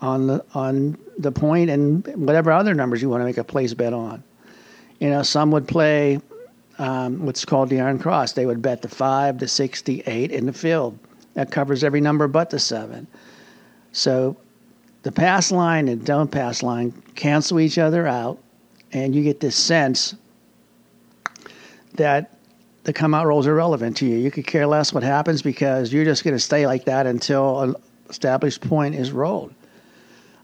on 0.02 0.28
the 0.28 0.46
on 0.54 0.98
the 1.18 1.32
point 1.32 1.70
and 1.70 2.06
whatever 2.26 2.52
other 2.52 2.74
numbers 2.74 3.02
you 3.02 3.10
want 3.10 3.22
to 3.22 3.26
make 3.26 3.38
a 3.38 3.44
place 3.44 3.74
bet 3.74 3.94
on. 3.94 4.24
You 5.00 5.10
know, 5.10 5.22
some 5.22 5.52
would 5.52 5.68
play 5.68 6.20
um, 6.80 7.26
what's 7.26 7.46
called 7.46 7.70
the 7.70 7.80
iron 7.80 8.00
cross. 8.00 8.34
They 8.34 8.46
would 8.46 8.62
bet 8.62 8.82
the 8.82 8.90
five, 8.90 9.38
the 9.38 9.48
six, 9.48 9.82
the 9.82 10.02
eight 10.08 10.32
in 10.32 10.46
the 10.46 10.54
field, 10.54 10.98
that 11.36 11.52
covers 11.52 11.84
every 11.84 12.02
number 12.02 12.28
but 12.28 12.50
the 12.50 12.60
seven. 12.60 13.06
So 13.92 14.36
the 15.04 15.12
pass 15.12 15.52
line 15.52 15.88
and 15.88 16.04
don't 16.04 16.32
pass 16.32 16.64
line 16.64 16.92
cancel 17.14 17.60
each 17.60 17.78
other 17.78 18.08
out, 18.08 18.40
and 18.92 19.14
you 19.14 19.24
get 19.24 19.40
this 19.40 19.56
sense 19.56 20.16
that 21.94 22.33
the 22.84 22.94
come 22.94 23.14
out 23.14 23.26
rolls 23.26 23.48
are 23.48 23.56
relevant 23.56 23.98
to 23.98 24.06
you. 24.06 24.18
You 24.18 24.32
could 24.32 24.46
care 24.46 24.68
less 24.68 24.94
what 24.94 25.04
happens 25.04 25.42
because 25.42 25.94
you're 25.94 26.06
just 26.06 26.24
going 26.24 26.36
to 26.36 26.40
stay 26.40 26.68
like 26.68 26.86
that 26.86 27.06
until 27.06 27.62
an 27.62 27.76
established 28.10 28.62
point 28.62 28.96
is 28.96 29.12
rolled. 29.12 29.54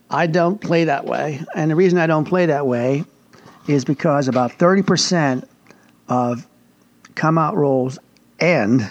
I 0.10 0.28
don't 0.28 0.60
play 0.60 0.86
that 0.86 1.06
way. 1.06 1.42
And 1.56 1.70
the 1.70 1.76
reason 1.76 2.00
I 2.00 2.08
don't 2.08 2.26
play 2.26 2.48
that 2.48 2.66
way 2.66 3.04
is 3.68 3.86
because 3.86 4.28
about 4.28 4.52
30% 4.52 5.46
of 6.08 6.48
come 7.16 7.38
out 7.38 7.56
rolls 7.56 8.00
end 8.40 8.90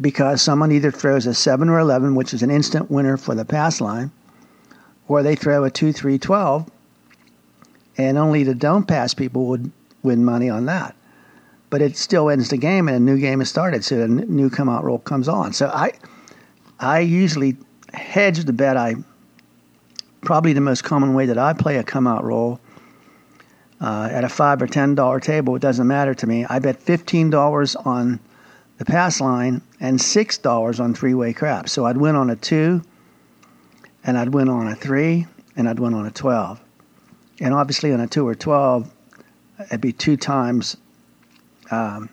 because 0.00 0.40
someone 0.40 0.72
either 0.72 0.90
throws 0.90 1.26
a 1.26 1.34
7 1.34 1.68
or 1.68 1.78
11, 1.78 2.14
which 2.14 2.32
is 2.32 2.42
an 2.42 2.50
instant 2.50 2.90
winner 2.90 3.16
for 3.16 3.34
the 3.34 3.44
pass 3.44 3.80
line, 3.80 4.10
or 5.08 5.22
they 5.22 5.34
throw 5.34 5.64
a 5.64 5.70
2 5.70 5.92
3 5.92 6.18
12, 6.18 6.70
and 7.98 8.16
only 8.16 8.44
the 8.44 8.54
don't 8.54 8.86
pass 8.86 9.12
people 9.12 9.46
would 9.46 9.70
win 10.02 10.24
money 10.24 10.48
on 10.48 10.66
that. 10.66 10.94
But 11.70 11.82
it 11.82 11.96
still 11.96 12.28
ends 12.28 12.48
the 12.48 12.56
game, 12.56 12.88
and 12.88 12.96
a 12.96 13.00
new 13.00 13.16
game 13.18 13.40
is 13.40 13.48
started, 13.48 13.84
so 13.84 14.02
a 14.02 14.08
new 14.08 14.50
come 14.50 14.68
out 14.68 14.82
roll 14.84 14.98
comes 14.98 15.28
on. 15.28 15.52
So 15.52 15.68
I, 15.68 15.92
I 16.80 17.00
usually 17.00 17.56
hedge 17.94 18.44
the 18.44 18.52
bet. 18.52 18.76
I 18.76 18.96
probably 20.20 20.52
the 20.52 20.60
most 20.60 20.82
common 20.82 21.14
way 21.14 21.26
that 21.26 21.38
I 21.38 21.52
play 21.52 21.76
a 21.76 21.84
come 21.84 22.06
out 22.06 22.24
roll 22.24 22.60
uh, 23.80 24.08
at 24.10 24.24
a 24.24 24.28
five 24.28 24.60
or 24.60 24.66
ten 24.66 24.96
dollar 24.96 25.20
table. 25.20 25.54
It 25.54 25.62
doesn't 25.62 25.86
matter 25.86 26.12
to 26.12 26.26
me. 26.26 26.44
I 26.44 26.58
bet 26.58 26.82
fifteen 26.82 27.30
dollars 27.30 27.76
on 27.76 28.18
the 28.78 28.84
pass 28.84 29.20
line 29.20 29.62
and 29.78 30.00
six 30.00 30.38
dollars 30.38 30.80
on 30.80 30.92
three 30.94 31.14
way 31.14 31.32
craps. 31.32 31.70
So 31.70 31.86
I'd 31.86 31.96
win 31.96 32.16
on 32.16 32.30
a 32.30 32.36
two, 32.36 32.82
and 34.02 34.18
I'd 34.18 34.34
win 34.34 34.48
on 34.48 34.66
a 34.66 34.74
three, 34.74 35.26
and 35.56 35.68
I'd 35.68 35.78
win 35.78 35.94
on 35.94 36.04
a 36.04 36.10
twelve. 36.10 36.60
And 37.40 37.54
obviously 37.54 37.92
on 37.92 38.00
a 38.00 38.08
two 38.08 38.26
or 38.26 38.34
twelve, 38.34 38.90
it'd 39.60 39.80
be 39.80 39.92
two 39.92 40.16
times 40.16 40.76
um, 41.70 42.08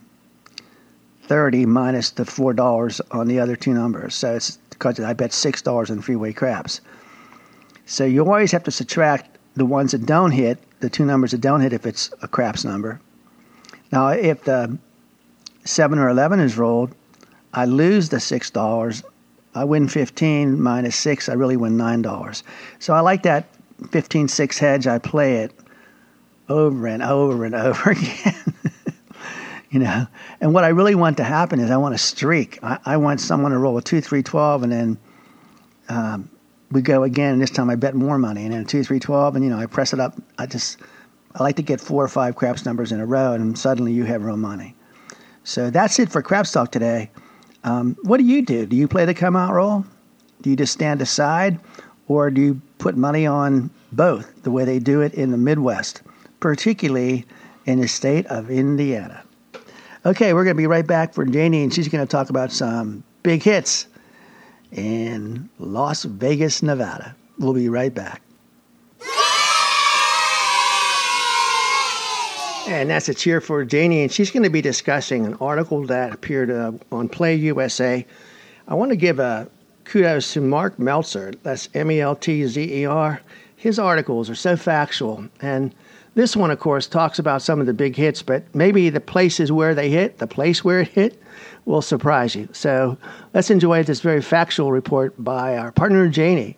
thirty 1.24 1.66
minus 1.66 2.12
the 2.12 2.26
four 2.26 2.54
dollars 2.54 3.02
on 3.12 3.28
the 3.28 3.40
other 3.40 3.56
two 3.56 3.74
numbers. 3.74 4.16
So 4.16 4.36
it's 4.36 4.58
because 4.70 5.00
I 5.00 5.14
bet 5.14 5.34
six 5.34 5.62
dollars 5.62 5.92
on 5.92 6.02
three 6.02 6.16
way 6.16 6.34
craps. 6.34 6.82
So 7.86 8.04
you 8.06 8.22
always 8.22 8.52
have 8.52 8.64
to 8.66 8.72
subtract 8.72 9.38
the 9.56 9.66
ones 9.66 9.92
that 9.92 10.06
don't 10.06 10.32
hit, 10.32 10.60
the 10.82 10.90
two 10.90 11.06
numbers 11.06 11.32
that 11.32 11.42
don't 11.42 11.62
hit 11.62 11.74
if 11.74 11.86
it's 11.86 12.14
a 12.22 12.28
craps 12.28 12.64
number. 12.64 13.00
Now, 13.92 14.10
if 14.10 14.44
the 14.44 14.78
7 15.64 15.98
or 15.98 16.10
11 16.10 16.40
is 16.40 16.58
rolled, 16.58 16.94
I 17.54 17.66
lose 17.66 18.10
the 18.10 18.18
$6. 18.18 19.04
I 19.56 19.64
win 19.64 19.88
15 19.88 20.62
minus 20.62 20.96
6, 20.98 21.30
I 21.30 21.34
really 21.34 21.58
win 21.58 21.78
$9. 21.78 22.44
So 22.80 22.94
I 22.94 23.00
like 23.00 23.24
that 23.24 23.46
15 23.92 24.28
6 24.28 24.58
hedge. 24.58 24.88
I 24.88 25.00
play 25.00 25.38
it 25.38 25.52
over 26.50 26.88
and 26.88 27.02
over 27.02 27.46
and 27.46 27.56
over 27.56 27.92
again. 27.92 28.54
You 29.70 29.80
know, 29.80 30.08
and 30.42 30.54
what 30.54 30.64
I 30.64 30.70
really 30.70 30.96
want 30.96 31.18
to 31.18 31.24
happen 31.24 31.60
is 31.60 31.72
I 31.72 31.78
want 31.78 31.96
a 31.96 31.98
streak. 31.98 32.60
I, 32.64 32.80
I 32.86 32.98
want 32.98 33.20
someone 33.20 33.52
to 33.52 33.58
roll 33.58 33.78
a 33.78 33.82
2 33.82 34.02
3 34.02 34.24
12 34.24 34.64
and 34.64 34.72
then 34.72 34.98
um, 35.90 36.30
we 36.72 36.82
go 36.82 37.04
again, 37.04 37.34
and 37.34 37.42
this 37.42 37.50
time 37.50 37.70
I 37.70 37.76
bet 37.76 37.96
more 37.96 38.18
money, 38.18 38.44
and 38.44 38.54
then 38.54 38.66
two, 38.66 38.84
three, 38.84 39.00
twelve, 39.00 39.36
and 39.36 39.44
you 39.44 39.50
know 39.50 39.58
I 39.58 39.66
press 39.66 39.94
it 39.94 40.00
up. 40.00 40.16
I 40.38 40.46
just 40.46 40.78
I 41.36 41.44
like 41.44 41.56
to 41.58 41.62
get 41.62 41.80
four 41.80 42.04
or 42.04 42.08
five 42.08 42.36
craps 42.36 42.66
numbers 42.66 42.92
in 42.92 43.00
a 43.00 43.06
row, 43.06 43.34
and 43.34 43.58
suddenly 43.58 43.94
you 43.94 44.04
have 44.04 44.24
real 44.24 44.38
money. 44.38 44.76
So 45.44 45.70
that's 45.70 45.98
it 46.00 46.10
for 46.12 46.22
Craps 46.22 46.52
Talk 46.52 46.72
today. 46.72 47.10
Um, 47.64 47.96
what 48.04 48.18
do 48.18 48.26
you 48.26 48.42
do? 48.42 48.66
Do 48.66 48.76
you 48.76 48.88
play 48.88 49.06
the 49.06 49.14
come 49.14 49.36
out 49.36 49.54
roll? 49.54 49.86
Do 50.42 50.50
you 50.50 50.56
just 50.56 50.74
stand 50.74 51.02
aside, 51.02 51.60
or 52.08 52.30
do 52.30 52.42
you 52.42 52.62
put 52.80 52.98
money 52.98 53.26
on 53.26 53.70
both 53.94 54.44
the 54.44 54.52
way 54.52 54.66
they 54.66 54.80
do 54.80 55.02
it 55.02 55.14
in 55.14 55.32
the 55.32 55.38
Midwest, 55.38 56.02
particularly 56.40 57.26
in 57.66 57.80
the 57.80 57.88
state 57.88 58.26
of 58.28 58.50
Indiana? 58.52 59.24
Okay, 60.06 60.34
we're 60.34 60.44
going 60.44 60.56
to 60.56 60.62
be 60.62 60.68
right 60.68 60.86
back 60.86 61.14
for 61.14 61.26
Janie, 61.26 61.64
and 61.64 61.74
she's 61.74 61.88
going 61.88 62.06
to 62.06 62.10
talk 62.10 62.30
about 62.30 62.52
some 62.52 63.04
big 63.24 63.42
hits 63.42 63.88
in 64.72 65.50
Las 65.60 66.04
Vegas, 66.04 66.62
Nevada. 66.62 67.16
We'll 67.40 67.54
be 67.54 67.68
right 67.68 67.94
back. 67.94 68.22
And 72.68 72.90
that's 72.90 73.08
a 73.08 73.14
cheer 73.14 73.40
for 73.40 73.64
Janie, 73.64 74.04
and 74.04 74.12
she's 74.12 74.30
going 74.30 74.44
to 74.44 74.50
be 74.50 74.62
discussing 74.62 75.26
an 75.26 75.36
article 75.36 75.86
that 75.88 76.14
appeared 76.14 76.52
uh, 76.52 76.74
on 76.92 77.08
Play 77.08 77.36
USA. 77.36 78.06
I 78.68 78.76
want 78.76 78.92
to 78.92 78.98
give 78.98 79.20
a 79.20 79.50
kudos 79.86 80.34
to 80.34 80.42
Mark 80.42 80.78
Meltzer. 80.78 81.32
That's 81.44 81.70
M 81.74 81.90
E 81.90 82.02
L 82.02 82.16
T 82.16 82.46
Z 82.46 82.62
E 82.62 82.86
R. 82.86 83.22
His 83.56 83.80
articles 83.80 84.30
are 84.30 84.36
so 84.36 84.58
factual, 84.58 85.26
and 85.42 85.74
this 86.18 86.36
one, 86.36 86.50
of 86.50 86.60
course, 86.60 86.88
talks 86.88 87.20
about 87.20 87.44
some 87.44 87.60
of 87.62 87.68
the 87.68 87.76
big 87.76 87.96
hits, 87.96 88.24
but 88.24 88.44
maybe 88.56 88.90
the 88.90 89.00
places 89.00 89.52
where 89.52 89.76
they 89.76 89.88
hit, 89.88 90.18
the 90.18 90.26
place 90.26 90.64
where 90.64 90.80
it 90.80 90.88
hit, 90.88 91.22
will 91.66 91.84
surprise 91.84 92.34
you. 92.34 92.50
So 92.54 92.98
let's 93.36 93.52
enjoy 93.52 93.84
this 93.84 94.02
very 94.02 94.24
factual 94.24 94.72
report 94.72 95.14
by 95.24 95.56
our 95.56 95.72
partner, 95.72 96.10
Janie. 96.10 96.58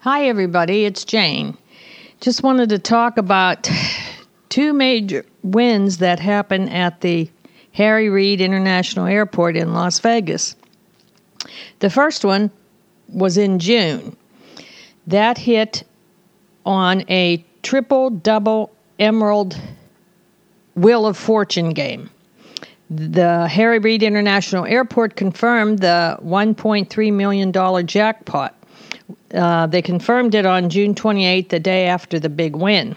Hi, 0.00 0.24
everybody. 0.24 0.84
It's 0.84 1.04
Jane. 1.04 1.56
Just 2.20 2.42
wanted 2.42 2.70
to 2.70 2.80
talk 2.80 3.18
about 3.18 3.70
two 4.48 4.72
major 4.72 5.24
wins 5.44 5.98
that 5.98 6.18
happened 6.18 6.70
at 6.70 7.02
the 7.02 7.30
Harry 7.74 8.08
Reid 8.08 8.40
International 8.40 9.06
Airport 9.06 9.56
in 9.56 9.74
Las 9.74 9.98
Vegas. 9.98 10.54
The 11.80 11.90
first 11.90 12.24
one 12.24 12.50
was 13.08 13.36
in 13.36 13.58
June. 13.58 14.16
That 15.08 15.36
hit 15.36 15.82
on 16.64 17.04
a 17.10 17.44
triple 17.62 18.10
double 18.10 18.72
emerald 18.98 19.60
Wheel 20.76 21.04
of 21.04 21.16
Fortune 21.16 21.70
game. 21.70 22.10
The 22.90 23.48
Harry 23.48 23.80
Reid 23.80 24.04
International 24.04 24.64
Airport 24.64 25.16
confirmed 25.16 25.80
the 25.80 26.16
$1.3 26.22 27.12
million 27.12 27.86
jackpot. 27.86 28.54
Uh, 29.34 29.66
they 29.66 29.82
confirmed 29.82 30.36
it 30.36 30.46
on 30.46 30.70
June 30.70 30.94
28th, 30.94 31.48
the 31.48 31.58
day 31.58 31.86
after 31.86 32.20
the 32.20 32.28
big 32.28 32.54
win. 32.54 32.94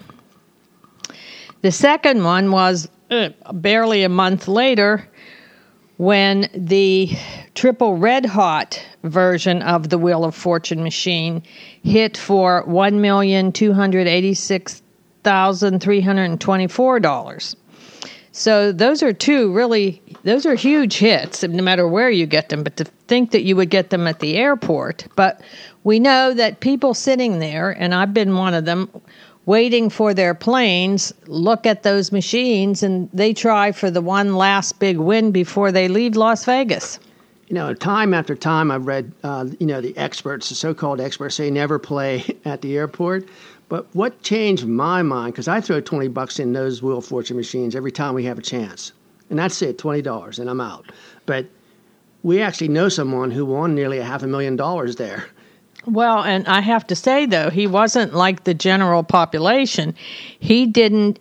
The 1.62 1.72
second 1.72 2.24
one 2.24 2.52
was 2.52 2.88
uh, 3.10 3.30
barely 3.54 4.04
a 4.04 4.10
month 4.10 4.48
later 4.48 5.08
when 5.98 6.50
the 6.54 7.10
triple 7.56 7.98
red 7.98 8.26
hot 8.26 8.84
version 9.04 9.62
of 9.62 9.90
the 9.90 9.98
Wheel 9.98 10.24
of 10.24 10.36
Fortune 10.36 10.84
machine 10.84 11.42
hit 11.84 12.18
for 12.18 12.64
one 12.66 13.02
million 13.02 13.52
two 13.52 13.74
hundred 13.74 14.08
eighty 14.08 14.34
six 14.34 14.82
thousand 15.24 15.82
three 15.82 16.02
hundred 16.02 16.40
twenty 16.40 16.68
four 16.68 17.00
dollars. 17.00 17.56
So 18.32 18.72
those 18.72 19.02
are 19.02 19.14
two 19.14 19.52
really 19.52 20.02
those 20.24 20.46
are 20.46 20.54
huge 20.54 20.98
hits 20.98 21.42
no 21.44 21.64
matter 21.64 21.88
where 21.88 22.12
you 22.12 22.28
get 22.28 22.50
them 22.50 22.64
but 22.64 22.78
to 22.78 22.84
think 23.08 23.32
that 23.32 23.44
you 23.44 23.56
would 23.56 23.72
get 23.72 23.90
them 23.90 24.06
at 24.06 24.20
the 24.20 24.36
airport 24.36 25.08
but 25.16 25.42
we 25.84 26.00
know 26.00 26.34
that 26.34 26.60
people 26.60 26.94
sitting 26.94 27.40
there 27.40 27.72
and 27.72 27.96
I've 27.96 28.14
been 28.14 28.36
one 28.36 28.54
of 28.54 28.66
them 28.66 28.90
waiting 29.48 29.90
for 29.90 30.14
their 30.14 30.36
planes 30.36 31.14
look 31.26 31.66
at 31.66 31.82
those 31.82 32.12
machines 32.12 32.84
and 32.84 33.10
they 33.14 33.34
try 33.34 33.72
for 33.72 33.90
the 33.90 34.02
one 34.02 34.36
last 34.36 34.78
big 34.78 34.98
win 34.98 35.32
before 35.32 35.72
they 35.72 35.88
leave 35.88 36.16
Las 36.16 36.46
Vegas. 36.46 37.00
You 37.48 37.56
know, 37.56 37.74
time 37.74 38.14
after 38.14 38.36
time, 38.36 38.70
I've 38.72 38.86
read, 38.86 39.10
uh, 39.24 39.46
you 39.58 39.66
know, 39.66 39.80
the 39.80 39.98
experts, 39.98 40.50
the 40.50 40.56
so-called 40.56 41.00
experts, 41.00 41.36
say 41.36 41.50
never 41.50 41.80
play 41.80 42.26
at 42.46 42.62
the 42.62 42.78
airport. 42.78 43.28
But 43.70 43.88
what 43.94 44.22
changed 44.22 44.68
my 44.68 45.02
mind? 45.02 45.34
Because 45.34 45.48
I 45.48 45.62
throw 45.62 45.82
twenty 45.82 46.08
bucks 46.10 46.40
in 46.40 46.54
those 46.54 46.82
Wheel 46.82 47.00
of 47.00 47.06
Fortune 47.06 47.38
machines 47.38 47.76
every 47.76 47.92
time 47.92 48.14
we 48.16 48.24
have 48.26 48.38
a 48.38 48.42
chance, 48.42 48.94
and 49.30 49.40
that's 49.40 49.62
it, 49.62 49.78
twenty 49.78 50.02
dollars, 50.02 50.40
and 50.40 50.50
I'm 50.50 50.62
out. 50.62 50.92
But 51.26 51.48
we 52.24 52.42
actually 52.42 52.70
know 52.70 52.88
someone 52.88 53.32
who 53.32 53.46
won 53.46 53.76
nearly 53.76 53.98
a 53.98 54.04
half 54.06 54.24
a 54.24 54.28
million 54.28 54.56
dollars 54.56 54.96
there. 54.96 55.26
Well, 55.88 56.22
and 56.24 56.46
I 56.48 56.60
have 56.60 56.86
to 56.88 56.96
say 56.96 57.26
though, 57.26 57.50
he 57.50 57.66
wasn't 57.66 58.14
like 58.14 58.44
the 58.44 58.54
general 58.54 59.04
population. 59.04 59.96
He 60.40 60.66
didn't 60.66 61.20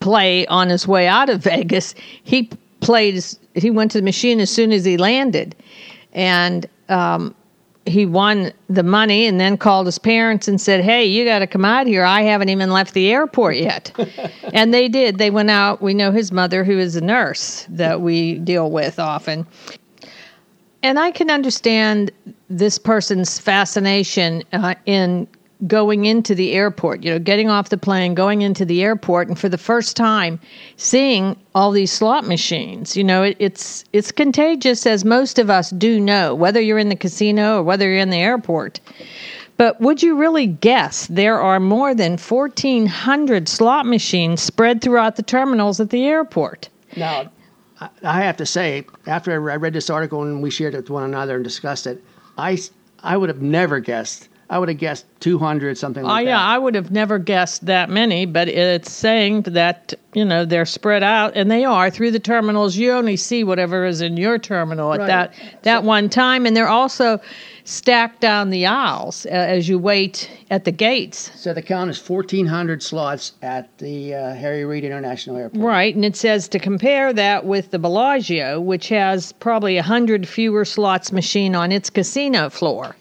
play 0.00 0.46
on 0.46 0.68
his 0.68 0.86
way 0.86 1.08
out 1.08 1.30
of 1.30 1.42
Vegas. 1.42 1.94
He 2.22 2.50
played. 2.80 3.24
He 3.54 3.70
went 3.70 3.90
to 3.92 3.98
the 3.98 4.04
machine 4.04 4.38
as 4.40 4.50
soon 4.50 4.70
as 4.72 4.84
he 4.84 4.98
landed, 4.98 5.56
and 6.12 6.68
um, 6.90 7.34
he 7.86 8.04
won 8.04 8.52
the 8.68 8.82
money. 8.82 9.26
And 9.26 9.40
then 9.40 9.56
called 9.56 9.86
his 9.86 9.98
parents 9.98 10.46
and 10.46 10.60
said, 10.60 10.84
"Hey, 10.84 11.06
you 11.06 11.24
got 11.24 11.38
to 11.38 11.46
come 11.46 11.64
out 11.64 11.86
here. 11.86 12.04
I 12.04 12.20
haven't 12.20 12.50
even 12.50 12.70
left 12.70 12.92
the 12.92 13.10
airport 13.10 13.56
yet." 13.56 13.92
and 14.52 14.74
they 14.74 14.88
did. 14.88 15.16
They 15.16 15.30
went 15.30 15.50
out. 15.50 15.80
We 15.80 15.94
know 15.94 16.12
his 16.12 16.32
mother, 16.32 16.64
who 16.64 16.78
is 16.78 16.96
a 16.96 17.00
nurse 17.00 17.66
that 17.70 18.02
we 18.02 18.34
deal 18.34 18.70
with 18.70 18.98
often. 18.98 19.46
And 20.86 21.00
I 21.00 21.10
can 21.10 21.32
understand 21.32 22.12
this 22.48 22.78
person's 22.78 23.40
fascination 23.40 24.44
uh, 24.52 24.76
in 24.86 25.26
going 25.66 26.04
into 26.04 26.32
the 26.32 26.52
airport, 26.52 27.02
you 27.02 27.10
know, 27.10 27.18
getting 27.18 27.50
off 27.50 27.70
the 27.70 27.76
plane, 27.76 28.14
going 28.14 28.42
into 28.42 28.64
the 28.64 28.84
airport, 28.84 29.26
and 29.26 29.36
for 29.36 29.48
the 29.48 29.58
first 29.58 29.96
time 29.96 30.38
seeing 30.76 31.36
all 31.56 31.72
these 31.72 31.90
slot 31.90 32.24
machines. 32.28 32.96
You 32.96 33.02
know, 33.02 33.24
it, 33.24 33.36
it's 33.40 33.84
it's 33.92 34.12
contagious, 34.12 34.86
as 34.86 35.04
most 35.04 35.40
of 35.40 35.50
us 35.50 35.70
do 35.70 35.98
know, 35.98 36.36
whether 36.36 36.60
you're 36.60 36.78
in 36.78 36.88
the 36.88 36.94
casino 36.94 37.58
or 37.58 37.62
whether 37.64 37.88
you're 37.88 37.98
in 37.98 38.10
the 38.10 38.18
airport. 38.18 38.78
But 39.56 39.80
would 39.80 40.04
you 40.04 40.14
really 40.14 40.46
guess 40.46 41.08
there 41.08 41.40
are 41.40 41.58
more 41.58 41.96
than 41.96 42.12
1,400 42.12 43.48
slot 43.48 43.86
machines 43.86 44.40
spread 44.40 44.82
throughout 44.82 45.16
the 45.16 45.24
terminals 45.24 45.80
at 45.80 45.90
the 45.90 46.04
airport? 46.04 46.68
Now, 46.96 47.28
I- 48.02 48.22
have 48.22 48.36
to 48.38 48.46
say, 48.46 48.86
after 49.06 49.32
I 49.32 49.56
read 49.56 49.72
this 49.72 49.90
article 49.90 50.22
and 50.22 50.42
we 50.42 50.50
shared 50.50 50.74
it 50.74 50.78
with 50.78 50.90
one 50.90 51.02
another 51.04 51.34
and 51.36 51.44
discussed 51.44 51.86
it, 51.86 52.02
I, 52.38 52.58
I 53.02 53.16
would 53.16 53.28
have 53.28 53.42
never 53.42 53.80
guessed. 53.80 54.28
I 54.48 54.58
would 54.60 54.68
have 54.68 54.78
guessed 54.78 55.06
200, 55.20 55.76
something 55.76 56.04
Oh, 56.04 56.06
like 56.06 56.24
yeah, 56.26 56.36
that. 56.36 56.44
I 56.44 56.56
would 56.58 56.76
have 56.76 56.92
never 56.92 57.18
guessed 57.18 57.66
that 57.66 57.90
many, 57.90 58.26
but 58.26 58.46
it's 58.48 58.92
saying 58.92 59.42
that, 59.42 59.92
you 60.14 60.24
know, 60.24 60.44
they're 60.44 60.64
spread 60.64 61.02
out, 61.02 61.32
and 61.34 61.50
they 61.50 61.64
are 61.64 61.90
through 61.90 62.12
the 62.12 62.20
terminals. 62.20 62.76
You 62.76 62.92
only 62.92 63.16
see 63.16 63.42
whatever 63.42 63.84
is 63.84 64.00
in 64.00 64.16
your 64.16 64.38
terminal 64.38 64.92
at 64.92 65.00
Right. 65.00 65.06
that, 65.08 65.34
that 65.62 65.82
one 65.82 66.08
time, 66.08 66.46
and 66.46 66.56
they're 66.56 66.68
also 66.68 67.20
stacked 67.66 68.20
down 68.20 68.50
the 68.50 68.64
aisles 68.64 69.26
uh, 69.26 69.30
as 69.30 69.68
you 69.68 69.76
wait 69.76 70.30
at 70.50 70.64
the 70.64 70.70
gates. 70.70 71.32
So 71.34 71.52
the 71.52 71.60
count 71.60 71.90
is 71.90 72.08
1,400 72.08 72.80
slots 72.80 73.32
at 73.42 73.76
the 73.78 74.14
uh, 74.14 74.34
Harry 74.34 74.64
Reid 74.64 74.84
International 74.84 75.36
Airport. 75.36 75.62
Right, 75.62 75.94
and 75.94 76.04
it 76.04 76.14
says 76.14 76.48
to 76.50 76.60
compare 76.60 77.12
that 77.12 77.44
with 77.44 77.72
the 77.72 77.80
Bellagio, 77.80 78.60
which 78.60 78.88
has 78.90 79.32
probably 79.32 79.74
100 79.74 80.28
fewer 80.28 80.64
slots 80.64 81.10
machine 81.10 81.56
on 81.56 81.72
its 81.72 81.90
casino 81.90 82.48
floor. 82.48 82.94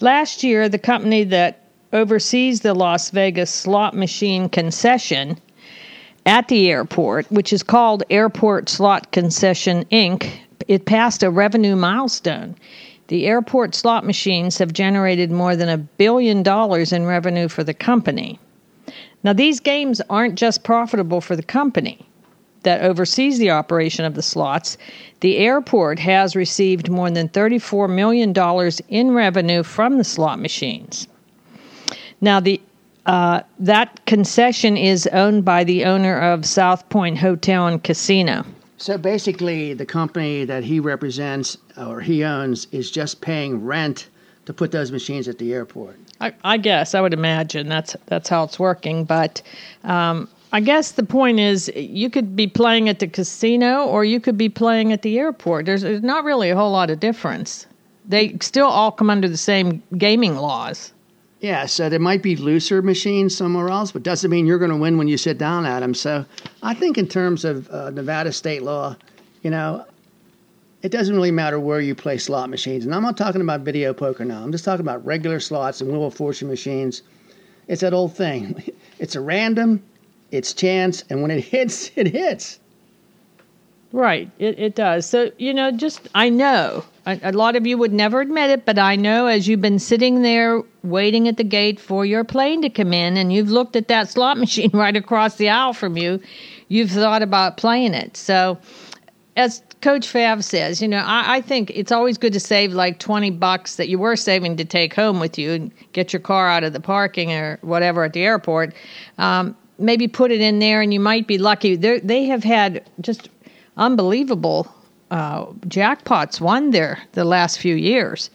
Last 0.00 0.42
year, 0.42 0.68
the 0.68 0.80
company 0.80 1.22
that 1.22 1.60
oversees 1.92 2.62
the 2.62 2.74
Las 2.74 3.10
Vegas 3.10 3.52
slot 3.52 3.94
machine 3.94 4.48
concession 4.48 5.38
at 6.26 6.48
the 6.48 6.70
airport, 6.70 7.30
which 7.30 7.52
is 7.52 7.62
called 7.62 8.02
Airport 8.10 8.68
Slot 8.68 9.12
Concession 9.12 9.84
Inc., 9.92 10.28
it 10.66 10.86
passed 10.86 11.22
a 11.22 11.30
revenue 11.30 11.76
milestone. 11.76 12.56
The 13.12 13.26
airport 13.26 13.74
slot 13.74 14.06
machines 14.06 14.56
have 14.56 14.72
generated 14.72 15.30
more 15.30 15.54
than 15.54 15.68
a 15.68 15.76
billion 15.76 16.42
dollars 16.42 16.94
in 16.94 17.04
revenue 17.04 17.46
for 17.46 17.62
the 17.62 17.74
company. 17.74 18.40
Now, 19.22 19.34
these 19.34 19.60
games 19.60 20.00
aren't 20.08 20.36
just 20.36 20.64
profitable 20.64 21.20
for 21.20 21.36
the 21.36 21.42
company 21.42 22.08
that 22.62 22.80
oversees 22.80 23.36
the 23.36 23.50
operation 23.50 24.06
of 24.06 24.14
the 24.14 24.22
slots. 24.22 24.78
The 25.20 25.36
airport 25.36 25.98
has 25.98 26.34
received 26.34 26.88
more 26.88 27.10
than 27.10 27.28
$34 27.28 27.94
million 27.94 28.32
in 28.88 29.10
revenue 29.14 29.62
from 29.62 29.98
the 29.98 30.04
slot 30.04 30.38
machines. 30.40 31.06
Now, 32.22 32.40
the 32.40 32.62
uh, 33.04 33.42
that 33.58 34.06
concession 34.06 34.78
is 34.78 35.06
owned 35.08 35.44
by 35.44 35.64
the 35.64 35.84
owner 35.84 36.18
of 36.18 36.46
South 36.46 36.88
Point 36.88 37.18
Hotel 37.18 37.66
and 37.66 37.84
Casino. 37.84 38.46
So 38.82 38.98
basically, 38.98 39.74
the 39.74 39.86
company 39.86 40.44
that 40.44 40.64
he 40.64 40.80
represents 40.80 41.56
or 41.76 42.00
he 42.00 42.24
owns 42.24 42.66
is 42.72 42.90
just 42.90 43.20
paying 43.20 43.64
rent 43.64 44.08
to 44.46 44.52
put 44.52 44.72
those 44.72 44.90
machines 44.90 45.28
at 45.28 45.38
the 45.38 45.52
airport. 45.52 46.00
I, 46.20 46.34
I 46.42 46.56
guess 46.56 46.92
I 46.96 47.00
would 47.00 47.14
imagine 47.14 47.68
that's 47.68 47.94
that's 48.06 48.28
how 48.28 48.42
it's 48.42 48.58
working. 48.58 49.04
But 49.04 49.40
um, 49.84 50.28
I 50.50 50.58
guess 50.58 50.90
the 50.90 51.04
point 51.04 51.38
is, 51.38 51.70
you 51.76 52.10
could 52.10 52.34
be 52.34 52.48
playing 52.48 52.88
at 52.88 52.98
the 52.98 53.06
casino 53.06 53.84
or 53.86 54.04
you 54.04 54.18
could 54.18 54.36
be 54.36 54.48
playing 54.48 54.92
at 54.92 55.02
the 55.02 55.16
airport. 55.16 55.64
There's, 55.64 55.82
there's 55.82 56.02
not 56.02 56.24
really 56.24 56.50
a 56.50 56.56
whole 56.56 56.72
lot 56.72 56.90
of 56.90 56.98
difference. 56.98 57.66
They 58.08 58.36
still 58.40 58.66
all 58.66 58.90
come 58.90 59.10
under 59.10 59.28
the 59.28 59.36
same 59.36 59.80
gaming 59.96 60.34
laws. 60.34 60.92
Yeah, 61.42 61.66
so 61.66 61.88
there 61.88 61.98
might 61.98 62.22
be 62.22 62.36
looser 62.36 62.82
machines 62.82 63.36
somewhere 63.36 63.68
else, 63.68 63.90
but 63.90 64.04
doesn't 64.04 64.30
mean 64.30 64.46
you're 64.46 64.60
going 64.60 64.70
to 64.70 64.76
win 64.76 64.96
when 64.96 65.08
you 65.08 65.16
sit 65.16 65.38
down 65.38 65.66
at 65.66 65.80
them. 65.80 65.92
So 65.92 66.24
I 66.62 66.72
think 66.72 66.96
in 66.96 67.08
terms 67.08 67.44
of 67.44 67.68
uh, 67.68 67.90
Nevada 67.90 68.30
state 68.30 68.62
law, 68.62 68.94
you 69.42 69.50
know, 69.50 69.84
it 70.82 70.92
doesn't 70.92 71.16
really 71.16 71.32
matter 71.32 71.58
where 71.58 71.80
you 71.80 71.96
play 71.96 72.16
slot 72.16 72.48
machines. 72.48 72.84
And 72.84 72.94
I'm 72.94 73.02
not 73.02 73.16
talking 73.16 73.40
about 73.40 73.62
video 73.62 73.92
poker 73.92 74.24
now. 74.24 74.40
I'm 74.40 74.52
just 74.52 74.64
talking 74.64 74.86
about 74.86 75.04
regular 75.04 75.40
slots 75.40 75.80
and 75.80 75.90
Wheel 75.90 76.06
of 76.06 76.14
Fortune 76.14 76.46
machines. 76.46 77.02
It's 77.66 77.80
that 77.80 77.92
old 77.92 78.16
thing. 78.16 78.62
It's 79.00 79.16
a 79.16 79.20
random, 79.20 79.82
it's 80.30 80.52
chance, 80.52 81.02
and 81.10 81.22
when 81.22 81.32
it 81.32 81.42
hits, 81.42 81.90
it 81.96 82.06
hits. 82.06 82.60
Right, 83.92 84.30
it, 84.38 84.58
it 84.58 84.74
does. 84.74 85.04
So, 85.06 85.30
you 85.36 85.52
know, 85.52 85.70
just 85.70 86.08
I 86.14 86.30
know 86.30 86.84
a, 87.04 87.18
a 87.24 87.32
lot 87.32 87.56
of 87.56 87.66
you 87.66 87.76
would 87.76 87.92
never 87.92 88.22
admit 88.22 88.48
it, 88.50 88.64
but 88.64 88.78
I 88.78 88.96
know 88.96 89.26
as 89.26 89.46
you've 89.46 89.60
been 89.60 89.78
sitting 89.78 90.22
there 90.22 90.62
waiting 90.82 91.28
at 91.28 91.36
the 91.36 91.44
gate 91.44 91.78
for 91.78 92.06
your 92.06 92.24
plane 92.24 92.62
to 92.62 92.70
come 92.70 92.94
in 92.94 93.18
and 93.18 93.32
you've 93.32 93.50
looked 93.50 93.76
at 93.76 93.88
that 93.88 94.08
slot 94.10 94.38
machine 94.38 94.70
right 94.72 94.96
across 94.96 95.36
the 95.36 95.50
aisle 95.50 95.74
from 95.74 95.98
you, 95.98 96.20
you've 96.68 96.90
thought 96.90 97.22
about 97.22 97.58
playing 97.58 97.92
it. 97.92 98.16
So, 98.16 98.58
as 99.36 99.62
Coach 99.82 100.06
Fav 100.06 100.42
says, 100.42 100.80
you 100.80 100.88
know, 100.88 101.02
I, 101.04 101.36
I 101.36 101.40
think 101.42 101.70
it's 101.70 101.92
always 101.92 102.16
good 102.16 102.32
to 102.32 102.40
save 102.40 102.72
like 102.72 102.98
20 102.98 103.30
bucks 103.30 103.76
that 103.76 103.88
you 103.88 103.98
were 103.98 104.16
saving 104.16 104.56
to 104.56 104.64
take 104.64 104.94
home 104.94 105.20
with 105.20 105.38
you 105.38 105.52
and 105.52 105.72
get 105.92 106.12
your 106.12 106.20
car 106.20 106.48
out 106.48 106.64
of 106.64 106.72
the 106.72 106.80
parking 106.80 107.32
or 107.32 107.58
whatever 107.62 108.04
at 108.04 108.12
the 108.12 108.22
airport. 108.22 108.74
Um, 109.18 109.56
maybe 109.78 110.06
put 110.08 110.30
it 110.30 110.40
in 110.40 110.60
there 110.60 110.80
and 110.80 110.94
you 110.94 111.00
might 111.00 111.26
be 111.26 111.38
lucky. 111.38 111.76
They're, 111.76 112.00
they 112.00 112.24
have 112.26 112.44
had 112.44 112.88
just 113.00 113.28
unbelievable 113.76 114.72
uh, 115.10 115.46
jackpots 115.66 116.40
won 116.40 116.70
there 116.70 116.98
the 117.12 117.24
last 117.24 117.58
few 117.58 117.74
years. 117.74 118.30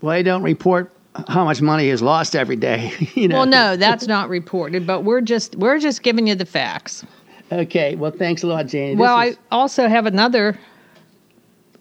Well, 0.00 0.12
they 0.12 0.22
don't 0.22 0.42
report 0.42 0.92
how 1.28 1.44
much 1.44 1.60
money 1.60 1.88
is 1.88 2.02
lost 2.02 2.34
every 2.34 2.56
day. 2.56 2.92
you 3.14 3.28
know. 3.28 3.38
Well, 3.38 3.46
no, 3.46 3.76
that's 3.76 4.06
not 4.06 4.28
reported, 4.28 4.86
but 4.86 5.02
we're 5.02 5.20
just 5.20 5.56
we're 5.56 5.78
just 5.78 6.02
giving 6.02 6.26
you 6.26 6.34
the 6.34 6.46
facts. 6.46 7.04
Okay. 7.50 7.96
Well, 7.96 8.10
thanks 8.12 8.42
a 8.42 8.46
lot, 8.46 8.66
Janie. 8.66 8.94
This 8.94 9.00
well, 9.00 9.20
is- 9.20 9.36
I 9.36 9.54
also 9.54 9.88
have 9.88 10.06
another 10.06 10.58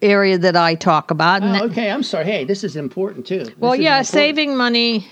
area 0.01 0.37
that 0.37 0.55
I 0.55 0.75
talk 0.75 1.11
about. 1.11 1.43
Oh, 1.43 1.65
okay, 1.65 1.91
I'm 1.91 2.03
sorry. 2.03 2.25
Hey, 2.25 2.43
this 2.43 2.63
is 2.63 2.75
important 2.75 3.25
too. 3.25 3.45
Well, 3.59 3.75
yeah, 3.75 3.99
important. 3.99 4.07
saving 4.07 4.57
money 4.57 5.07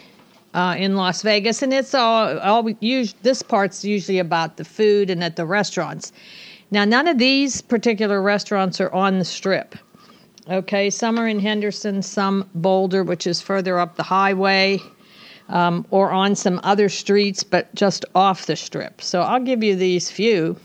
uh, 0.54 0.76
in 0.78 0.96
Las 0.96 1.22
Vegas, 1.22 1.62
and 1.62 1.74
it's 1.74 1.94
all 1.94 2.40
all 2.40 2.64
we 2.64 2.76
use. 2.80 3.14
This 3.22 3.42
part's 3.42 3.86
usually 3.86 4.20
about 4.20 4.58
the 4.58 4.66
food 4.66 5.10
and 5.10 5.24
at 5.24 5.36
the 5.36 5.46
restaurants. 5.46 6.12
Now, 6.72 6.86
none 6.86 7.08
of 7.08 7.18
these 7.18 7.62
particular 7.62 8.22
restaurants 8.22 8.80
are 8.80 8.92
on 8.94 9.18
the 9.18 9.26
strip. 9.26 9.76
Okay, 10.50 10.90
some 10.90 11.20
are 11.20 11.28
in 11.28 11.40
Henderson, 11.40 12.02
some 12.02 12.50
Boulder, 12.54 13.04
which 13.04 13.26
is 13.26 13.42
further 13.42 13.80
up 13.80 13.96
the 13.96 14.04
highway, 14.04 14.80
um, 15.48 15.86
or 15.90 16.12
on 16.12 16.36
some 16.36 16.60
other 16.64 16.90
streets, 16.90 17.44
but 17.44 17.74
just 17.74 18.06
off 18.14 18.46
the 18.46 18.56
strip. 18.56 19.02
So 19.02 19.22
I'll 19.22 19.40
give 19.40 19.64
you 19.64 19.76
these 19.76 20.12
few. 20.12 20.58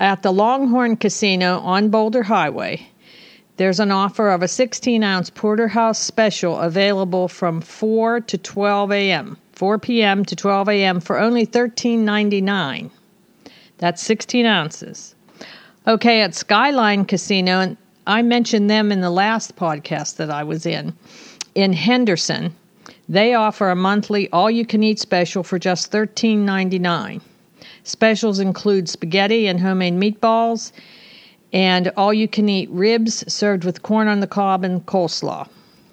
At 0.00 0.22
the 0.22 0.32
Longhorn 0.32 0.96
Casino 0.96 1.58
on 1.60 1.88
Boulder 1.90 2.22
Highway, 2.22 2.86
there's 3.56 3.80
an 3.80 3.90
offer 3.90 4.30
of 4.30 4.42
a 4.42 4.48
16 4.48 5.02
ounce 5.02 5.30
porterhouse 5.30 5.98
special 5.98 6.58
available 6.58 7.28
from 7.28 7.60
4 7.60 8.20
to 8.20 8.38
12 8.38 8.92
a.m. 8.92 9.38
4 9.52 9.78
p.m. 9.78 10.24
to 10.26 10.36
12 10.36 10.68
a.m. 10.68 11.00
for 11.00 11.18
only 11.18 11.46
$13.99. 11.46 12.90
That's 13.78 14.02
16 14.02 14.46
ounces. 14.46 15.14
Okay, 15.86 16.22
at 16.22 16.34
Skyline 16.34 17.04
Casino, 17.04 17.60
and 17.60 17.76
I 18.06 18.22
mentioned 18.22 18.70
them 18.70 18.90
in 18.90 19.00
the 19.00 19.10
last 19.10 19.56
podcast 19.56 20.16
that 20.16 20.30
I 20.30 20.42
was 20.42 20.66
in, 20.66 20.94
in 21.54 21.72
Henderson, 21.72 22.54
they 23.08 23.34
offer 23.34 23.70
a 23.70 23.76
monthly 23.76 24.28
all 24.30 24.50
you 24.50 24.66
can 24.66 24.82
eat 24.82 24.98
special 24.98 25.42
for 25.42 25.58
just 25.58 25.92
$13.99. 25.92 27.20
Specials 27.84 28.38
include 28.40 28.88
spaghetti 28.88 29.46
and 29.46 29.60
homemade 29.60 29.94
meatballs, 29.94 30.72
and 31.52 31.92
all 31.96 32.12
you 32.12 32.26
can 32.26 32.48
eat 32.48 32.68
ribs 32.70 33.24
served 33.32 33.64
with 33.64 33.82
corn 33.82 34.08
on 34.08 34.20
the 34.20 34.26
cob 34.26 34.64
and 34.64 34.84
coleslaw. 34.86 35.48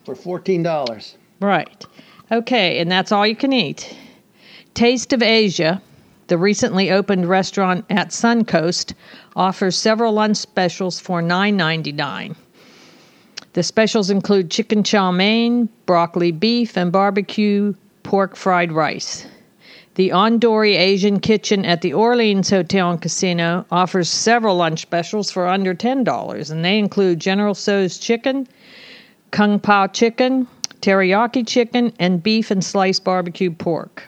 for 0.05 0.15
fourteen 0.15 0.63
dollars. 0.63 1.15
Right. 1.39 1.85
Okay, 2.31 2.79
and 2.79 2.91
that's 2.91 3.11
all 3.11 3.27
you 3.27 3.35
can 3.35 3.53
eat. 3.53 3.95
Taste 4.73 5.13
of 5.13 5.21
Asia, 5.21 5.81
the 6.27 6.37
recently 6.37 6.91
opened 6.91 7.27
restaurant 7.27 7.85
at 7.89 8.09
Suncoast, 8.09 8.93
offers 9.35 9.75
several 9.75 10.13
lunch 10.13 10.37
specials 10.37 10.99
for 10.99 11.21
$9.99. 11.21 12.35
The 13.53 13.63
specials 13.63 14.09
include 14.09 14.49
chicken 14.49 14.83
chow 14.83 15.11
mein, 15.11 15.69
broccoli 15.85 16.31
beef, 16.31 16.77
and 16.77 16.91
barbecue 16.91 17.73
pork 18.01 18.35
fried 18.35 18.71
rice. 18.71 19.25
The 19.95 20.09
Ondori 20.09 20.75
Asian 20.75 21.19
Kitchen 21.19 21.65
at 21.65 21.81
the 21.81 21.93
Orleans 21.93 22.49
Hotel 22.49 22.89
and 22.89 23.01
Casino 23.01 23.65
offers 23.69 24.09
several 24.09 24.55
lunch 24.55 24.81
specials 24.81 25.29
for 25.29 25.47
under 25.47 25.75
$10, 25.75 26.49
and 26.49 26.65
they 26.65 26.79
include 26.79 27.19
General 27.19 27.53
Tso's 27.53 27.99
chicken, 27.99 28.47
kung 29.29 29.59
pao 29.59 29.85
chicken, 29.85 30.47
teriyaki 30.81 31.45
chicken, 31.45 31.93
and 31.99 32.23
beef 32.23 32.49
and 32.49 32.63
sliced 32.63 33.03
barbecue 33.03 33.51
pork. 33.51 34.03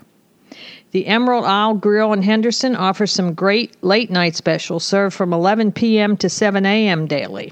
The 0.95 1.08
Emerald 1.08 1.43
Isle 1.43 1.73
Grill 1.73 2.13
in 2.13 2.21
Henderson 2.21 2.73
offers 2.73 3.12
some 3.12 3.34
great 3.34 3.75
late 3.84 4.10
night 4.10 4.34
specials 4.34 4.86
served 4.86 5.13
from 5.13 5.34
11 5.34 5.73
p.m. 5.73 6.15
to 6.15 6.29
7 6.29 6.65
a.m. 6.65 7.05
daily. 7.05 7.51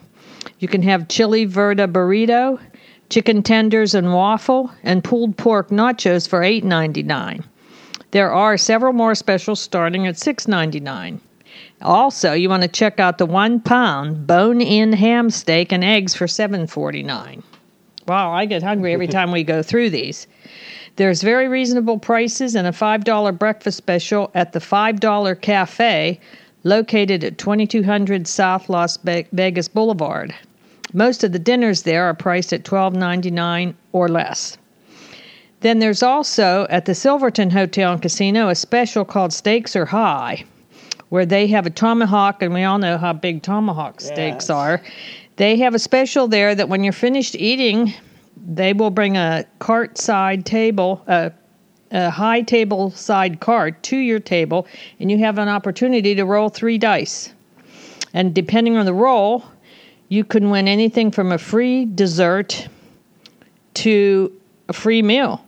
You 0.60 0.69
can 0.69 0.82
have 0.84 1.10
chili 1.10 1.43
verde 1.43 1.84
burrito, 1.88 2.58
chicken 3.10 3.43
tenders 3.43 3.95
and 3.95 4.13
waffle, 4.13 4.71
and 4.84 5.03
pulled 5.03 5.36
pork 5.36 5.71
nachos 5.71 6.25
for 6.25 6.39
$8.99. 6.39 7.43
There 8.12 8.32
are 8.32 8.56
several 8.58 8.93
more 8.93 9.13
specials 9.13 9.60
starting 9.60 10.08
at 10.08 10.15
$6.99. 10.15 11.19
Also, 11.82 12.32
you 12.32 12.47
want 12.47 12.63
to 12.63 12.69
check 12.69 13.01
out 13.01 13.17
the 13.17 13.25
one 13.25 13.60
pound 13.60 14.25
bone 14.25 14.62
in 14.62 14.93
ham 14.93 15.29
steak 15.29 15.73
and 15.73 15.84
eggs 15.84 16.15
for 16.15 16.27
$7.49. 16.27 17.43
Wow, 18.08 18.32
I 18.32 18.45
get 18.45 18.63
hungry 18.63 18.93
every 18.93 19.08
time 19.17 19.34
we 19.34 19.43
go 19.43 19.62
through 19.62 19.89
these. 19.89 20.27
There's 20.95 21.23
very 21.23 21.47
reasonable 21.47 21.97
prices 21.97 22.56
and 22.56 22.67
a 22.67 22.71
$5 22.71 23.39
breakfast 23.39 23.77
special 23.77 24.29
at 24.36 24.53
the 24.53 24.60
$5 24.60 25.41
Cafe 25.41 26.19
located 26.63 27.23
at 27.23 27.38
2200 27.38 28.27
South 28.27 28.69
Las 28.69 28.97
Vegas 28.97 29.67
Boulevard. 29.67 30.36
Most 30.93 31.23
of 31.23 31.32
the 31.32 31.39
dinners 31.39 31.82
there 31.82 32.03
are 32.03 32.13
priced 32.13 32.53
at 32.53 32.63
$12.99 32.63 33.73
or 33.91 34.08
less. 34.08 34.58
Then 35.62 35.79
there's 35.79 36.03
also 36.03 36.67
at 36.69 36.86
the 36.86 36.93
Silverton 36.93 37.49
Hotel 37.49 37.93
and 37.93 38.01
Casino 38.01 38.49
a 38.49 38.56
special 38.56 39.03
called 39.03 39.34
Steaks 39.34 39.75
Are 39.75 39.86
High, 39.86 40.43
where 41.10 41.25
they 41.25 41.47
have 41.47 41.65
a 41.65 41.71
tomahawk, 41.71 42.41
and 42.43 42.53
we 42.53 42.63
all 42.63 42.77
know 42.77 42.97
how 42.97 43.13
big 43.13 43.41
tomahawk 43.41 43.99
steaks 44.01 44.45
Yes. 44.45 44.49
are. 44.49 44.82
They 45.38 45.58
have 45.58 45.73
a 45.73 45.79
special 45.79 46.27
there 46.27 46.53
that 46.53 46.69
when 46.69 46.84
you're 46.84 46.93
finished 46.93 47.36
eating, 47.36 47.93
they 48.37 48.73
will 48.73 48.89
bring 48.89 49.17
a 49.17 49.45
cart 49.59 49.97
side 49.97 50.45
table, 50.45 51.03
a, 51.07 51.31
a 51.91 52.09
high 52.09 52.41
table 52.41 52.91
side 52.91 53.39
cart 53.39 53.81
to 53.83 53.97
your 53.97 54.19
table, 54.19 54.67
and 54.99 55.11
you 55.11 55.17
have 55.19 55.37
an 55.37 55.49
opportunity 55.49 56.15
to 56.15 56.25
roll 56.25 56.49
three 56.49 56.77
dice. 56.77 57.33
And 58.13 58.33
depending 58.33 58.77
on 58.77 58.85
the 58.85 58.93
roll, 58.93 59.43
you 60.09 60.23
can 60.23 60.49
win 60.49 60.67
anything 60.67 61.11
from 61.11 61.31
a 61.31 61.37
free 61.37 61.85
dessert 61.85 62.67
to 63.75 64.31
a 64.69 64.73
free 64.73 65.01
meal. 65.01 65.43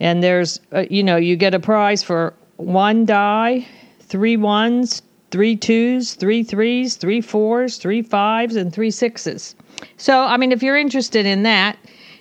And 0.00 0.22
there's, 0.22 0.60
uh, 0.72 0.84
you 0.90 1.02
know, 1.02 1.16
you 1.16 1.36
get 1.36 1.54
a 1.54 1.60
prize 1.60 2.02
for 2.02 2.34
one 2.56 3.04
die, 3.06 3.66
three 4.00 4.36
ones, 4.36 5.02
three 5.30 5.56
twos, 5.56 6.14
three 6.14 6.42
threes, 6.42 6.96
three 6.96 7.20
fours, 7.20 7.78
three 7.78 8.02
fives, 8.02 8.56
and 8.56 8.72
three 8.72 8.90
sixes. 8.90 9.54
So, 9.96 10.20
I 10.20 10.36
mean, 10.36 10.52
if 10.52 10.62
you're 10.62 10.76
interested 10.76 11.26
in 11.26 11.42
that 11.44 11.76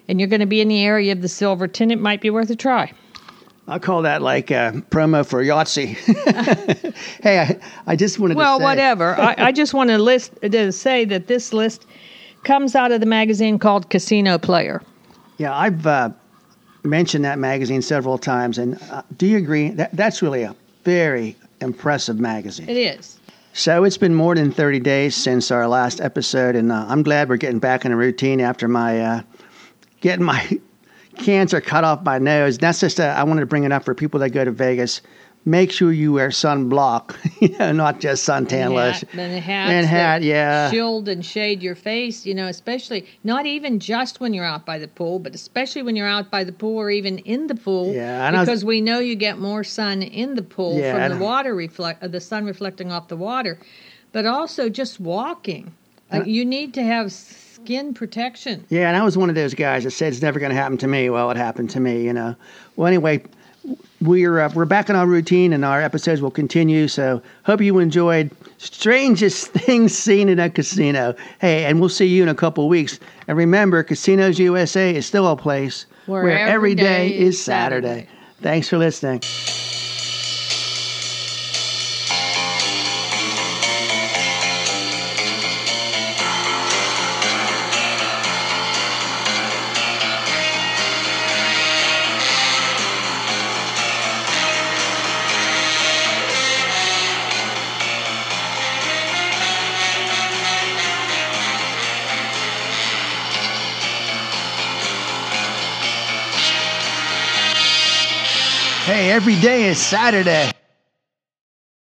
and 0.08 0.20
you're 0.20 0.30
going 0.30 0.40
to 0.42 0.46
be 0.46 0.62
in 0.62 0.68
the 0.68 0.84
area 0.84 1.12
of 1.12 1.22
the 1.22 1.28
Silverton, 1.28 1.92
it 1.92 2.00
might 2.00 2.22
be 2.22 2.30
worth 2.30 2.50
a 2.50 2.56
try. 2.56 2.92
I'll 3.68 3.80
call 3.80 4.02
that 4.02 4.22
like 4.22 4.52
a 4.52 4.84
promo 4.90 5.26
for 5.26 5.44
Yahtzee. 5.44 5.96
hey, 7.24 7.40
I, 7.40 7.60
I 7.88 7.96
just 7.96 8.20
wanted 8.20 8.36
Well, 8.36 8.58
to 8.58 8.62
say. 8.62 8.66
whatever. 8.66 9.16
I, 9.20 9.36
I 9.38 9.52
just 9.54 9.74
want 9.74 9.90
to 9.92 9.98
list 9.98 10.34
to 10.42 10.72
say 10.72 11.06
that 11.06 11.28
this 11.28 11.54
list 11.54 11.86
comes 12.44 12.76
out 12.76 12.92
of 12.92 13.00
the 13.00 13.06
magazine 13.06 13.60
called 13.60 13.90
Casino 13.90 14.38
Player. 14.38 14.82
Yeah, 15.38 15.56
I've 15.56 15.86
uh, 15.88 16.10
mentioned 16.84 17.24
that 17.26 17.40
magazine 17.40 17.82
several 17.82 18.18
times, 18.18 18.58
and 18.58 18.82
uh, 18.92 19.04
do 19.18 19.28
you 19.28 19.38
agree 19.38 19.70
that 19.70 19.96
that's 19.96 20.22
really 20.22 20.44
a 20.44 20.56
very 20.84 21.36
impressive 21.62 22.20
magazine? 22.20 22.68
It 22.68 22.78
is. 22.78 23.20
So 23.54 23.84
it's 23.84 23.98
been 23.98 24.16
more 24.16 24.34
than 24.34 24.52
30 24.52 24.80
days 24.80 25.14
since 25.16 25.52
our 25.52 25.68
last 25.68 26.00
episode, 26.00 26.56
and 26.56 26.72
uh, 26.72 26.86
I'm 26.88 27.04
glad 27.04 27.28
we're 27.28 27.36
getting 27.36 27.60
back 27.60 27.84
in 27.84 27.92
a 27.92 27.98
routine 27.98 28.40
after 28.40 28.70
my 28.70 29.02
uh, 29.02 29.22
getting 30.00 30.24
my 30.24 30.58
cancer 31.18 31.60
cut 31.60 31.84
off 31.84 32.02
my 32.04 32.18
nose. 32.18 32.58
That's 32.58 32.80
just 32.80 33.02
uh, 33.02 33.14
I 33.18 33.24
wanted 33.24 33.42
to 33.42 33.48
bring 33.48 33.66
it 33.66 33.74
up 33.74 33.84
for 33.84 33.94
people 33.94 34.22
that 34.22 34.30
go 34.30 34.46
to 34.46 34.52
Vegas. 34.52 35.02
Make 35.44 35.72
sure 35.72 35.92
you 35.92 36.14
wear 36.14 36.30
sunblock, 36.30 37.16
you 37.42 37.58
know, 37.58 37.72
not 37.72 38.00
just 38.00 38.28
suntan 38.30 38.74
lotion. 38.76 39.10
hat, 39.10 39.18
and 39.20 39.44
hats 39.44 39.72
And 39.72 39.88
hat, 39.88 40.22
yeah. 40.22 40.70
Shield 40.70 41.10
and 41.10 41.26
shade 41.26 41.64
your 41.64 41.74
face, 41.74 42.28
you 42.28 42.36
know, 42.36 42.46
especially 42.48 43.08
not 43.24 43.48
even 43.48 43.80
just 43.80 44.20
when 44.20 44.36
you're 44.36 44.46
out 44.46 44.68
by 44.68 44.78
the 44.78 44.88
pool, 44.88 45.18
but 45.18 45.34
especially 45.34 45.82
when 45.82 45.96
you're 45.96 46.08
out 46.08 46.30
by 46.30 46.44
the 46.44 46.52
pool 46.52 46.78
or 46.78 46.92
even 46.92 47.18
in 47.20 47.48
the 47.48 47.56
pool. 47.56 47.92
Yeah, 47.92 48.24
I 48.28 48.32
was- 48.32 48.42
because 48.42 48.64
we 48.66 48.82
know 48.82 49.00
you 49.00 49.16
get 49.16 49.40
more 49.40 49.64
sun 49.64 50.04
in 50.04 50.36
the 50.36 50.44
pool 50.44 50.78
Yeah, 50.78 50.94
from 51.10 51.18
the 51.18 51.24
water 51.26 51.56
reflect, 51.56 52.04
uh, 52.04 52.08
the 52.08 52.22
sun 52.22 52.46
reflecting 52.46 52.92
off 52.92 53.08
the 53.08 53.18
water, 53.18 53.58
but 54.12 54.28
also 54.28 54.70
just 54.70 55.00
walking. 55.00 55.74
Uh, 56.14 56.22
you 56.24 56.46
need 56.46 56.76
to 56.76 56.84
have 56.84 57.12
skin 57.12 57.96
protection. 57.96 58.64
Yeah, 58.70 58.90
and 58.90 58.96
I 58.98 59.04
was 59.04 59.18
one 59.18 59.30
of 59.30 59.36
those 59.36 59.56
guys 59.56 59.86
that 59.86 59.92
said 59.92 60.14
it's 60.14 60.22
never 60.22 60.40
going 60.40 60.52
to 60.52 60.56
happen 60.56 60.78
to 60.80 60.88
me. 60.88 61.10
Well, 61.10 61.32
it 61.32 61.38
happened 61.38 61.72
to 61.72 61.80
me, 61.80 62.04
you 62.04 62.14
know. 62.14 62.36
Well, 62.76 62.86
anyway, 62.88 63.24
we're 64.02 64.40
uh, 64.40 64.52
we're 64.56 64.66
back 64.66 64.90
in 64.90 64.96
our 64.96 65.06
routine, 65.06 65.54
and 65.54 65.64
our 65.64 65.82
episodes 65.82 66.22
will 66.22 66.32
continue. 66.32 66.88
So, 66.88 67.22
hope 67.44 67.62
you 67.62 67.80
enjoyed 67.80 68.32
strangest 68.58 69.48
things 69.54 69.98
seen 69.98 70.30
in 70.30 70.40
a 70.40 70.50
casino. 70.50 71.16
Hey, 71.40 71.66
and 71.66 71.80
we'll 71.80 71.90
see 71.90 72.08
you 72.08 72.24
in 72.24 72.30
a 72.30 72.36
couple 72.36 72.68
weeks. 72.68 73.00
And 73.28 73.38
remember, 73.38 73.84
Casinos 73.84 74.40
USA 74.40 74.96
is 74.96 75.06
still 75.06 75.28
a 75.28 75.36
place 75.36 75.86
Where 76.06 76.24
where, 76.24 76.38
every 76.38 76.76
day, 76.76 77.10
day 77.10 77.18
is 77.18 77.36
is 77.36 77.44
Saturday. 77.44 77.88
Saturday. 77.88 78.10
Thanks 78.42 78.70
for 78.70 78.78
listening. 78.78 79.22
Day 109.42 109.66
is 109.66 109.80
Saturday. 109.80 110.52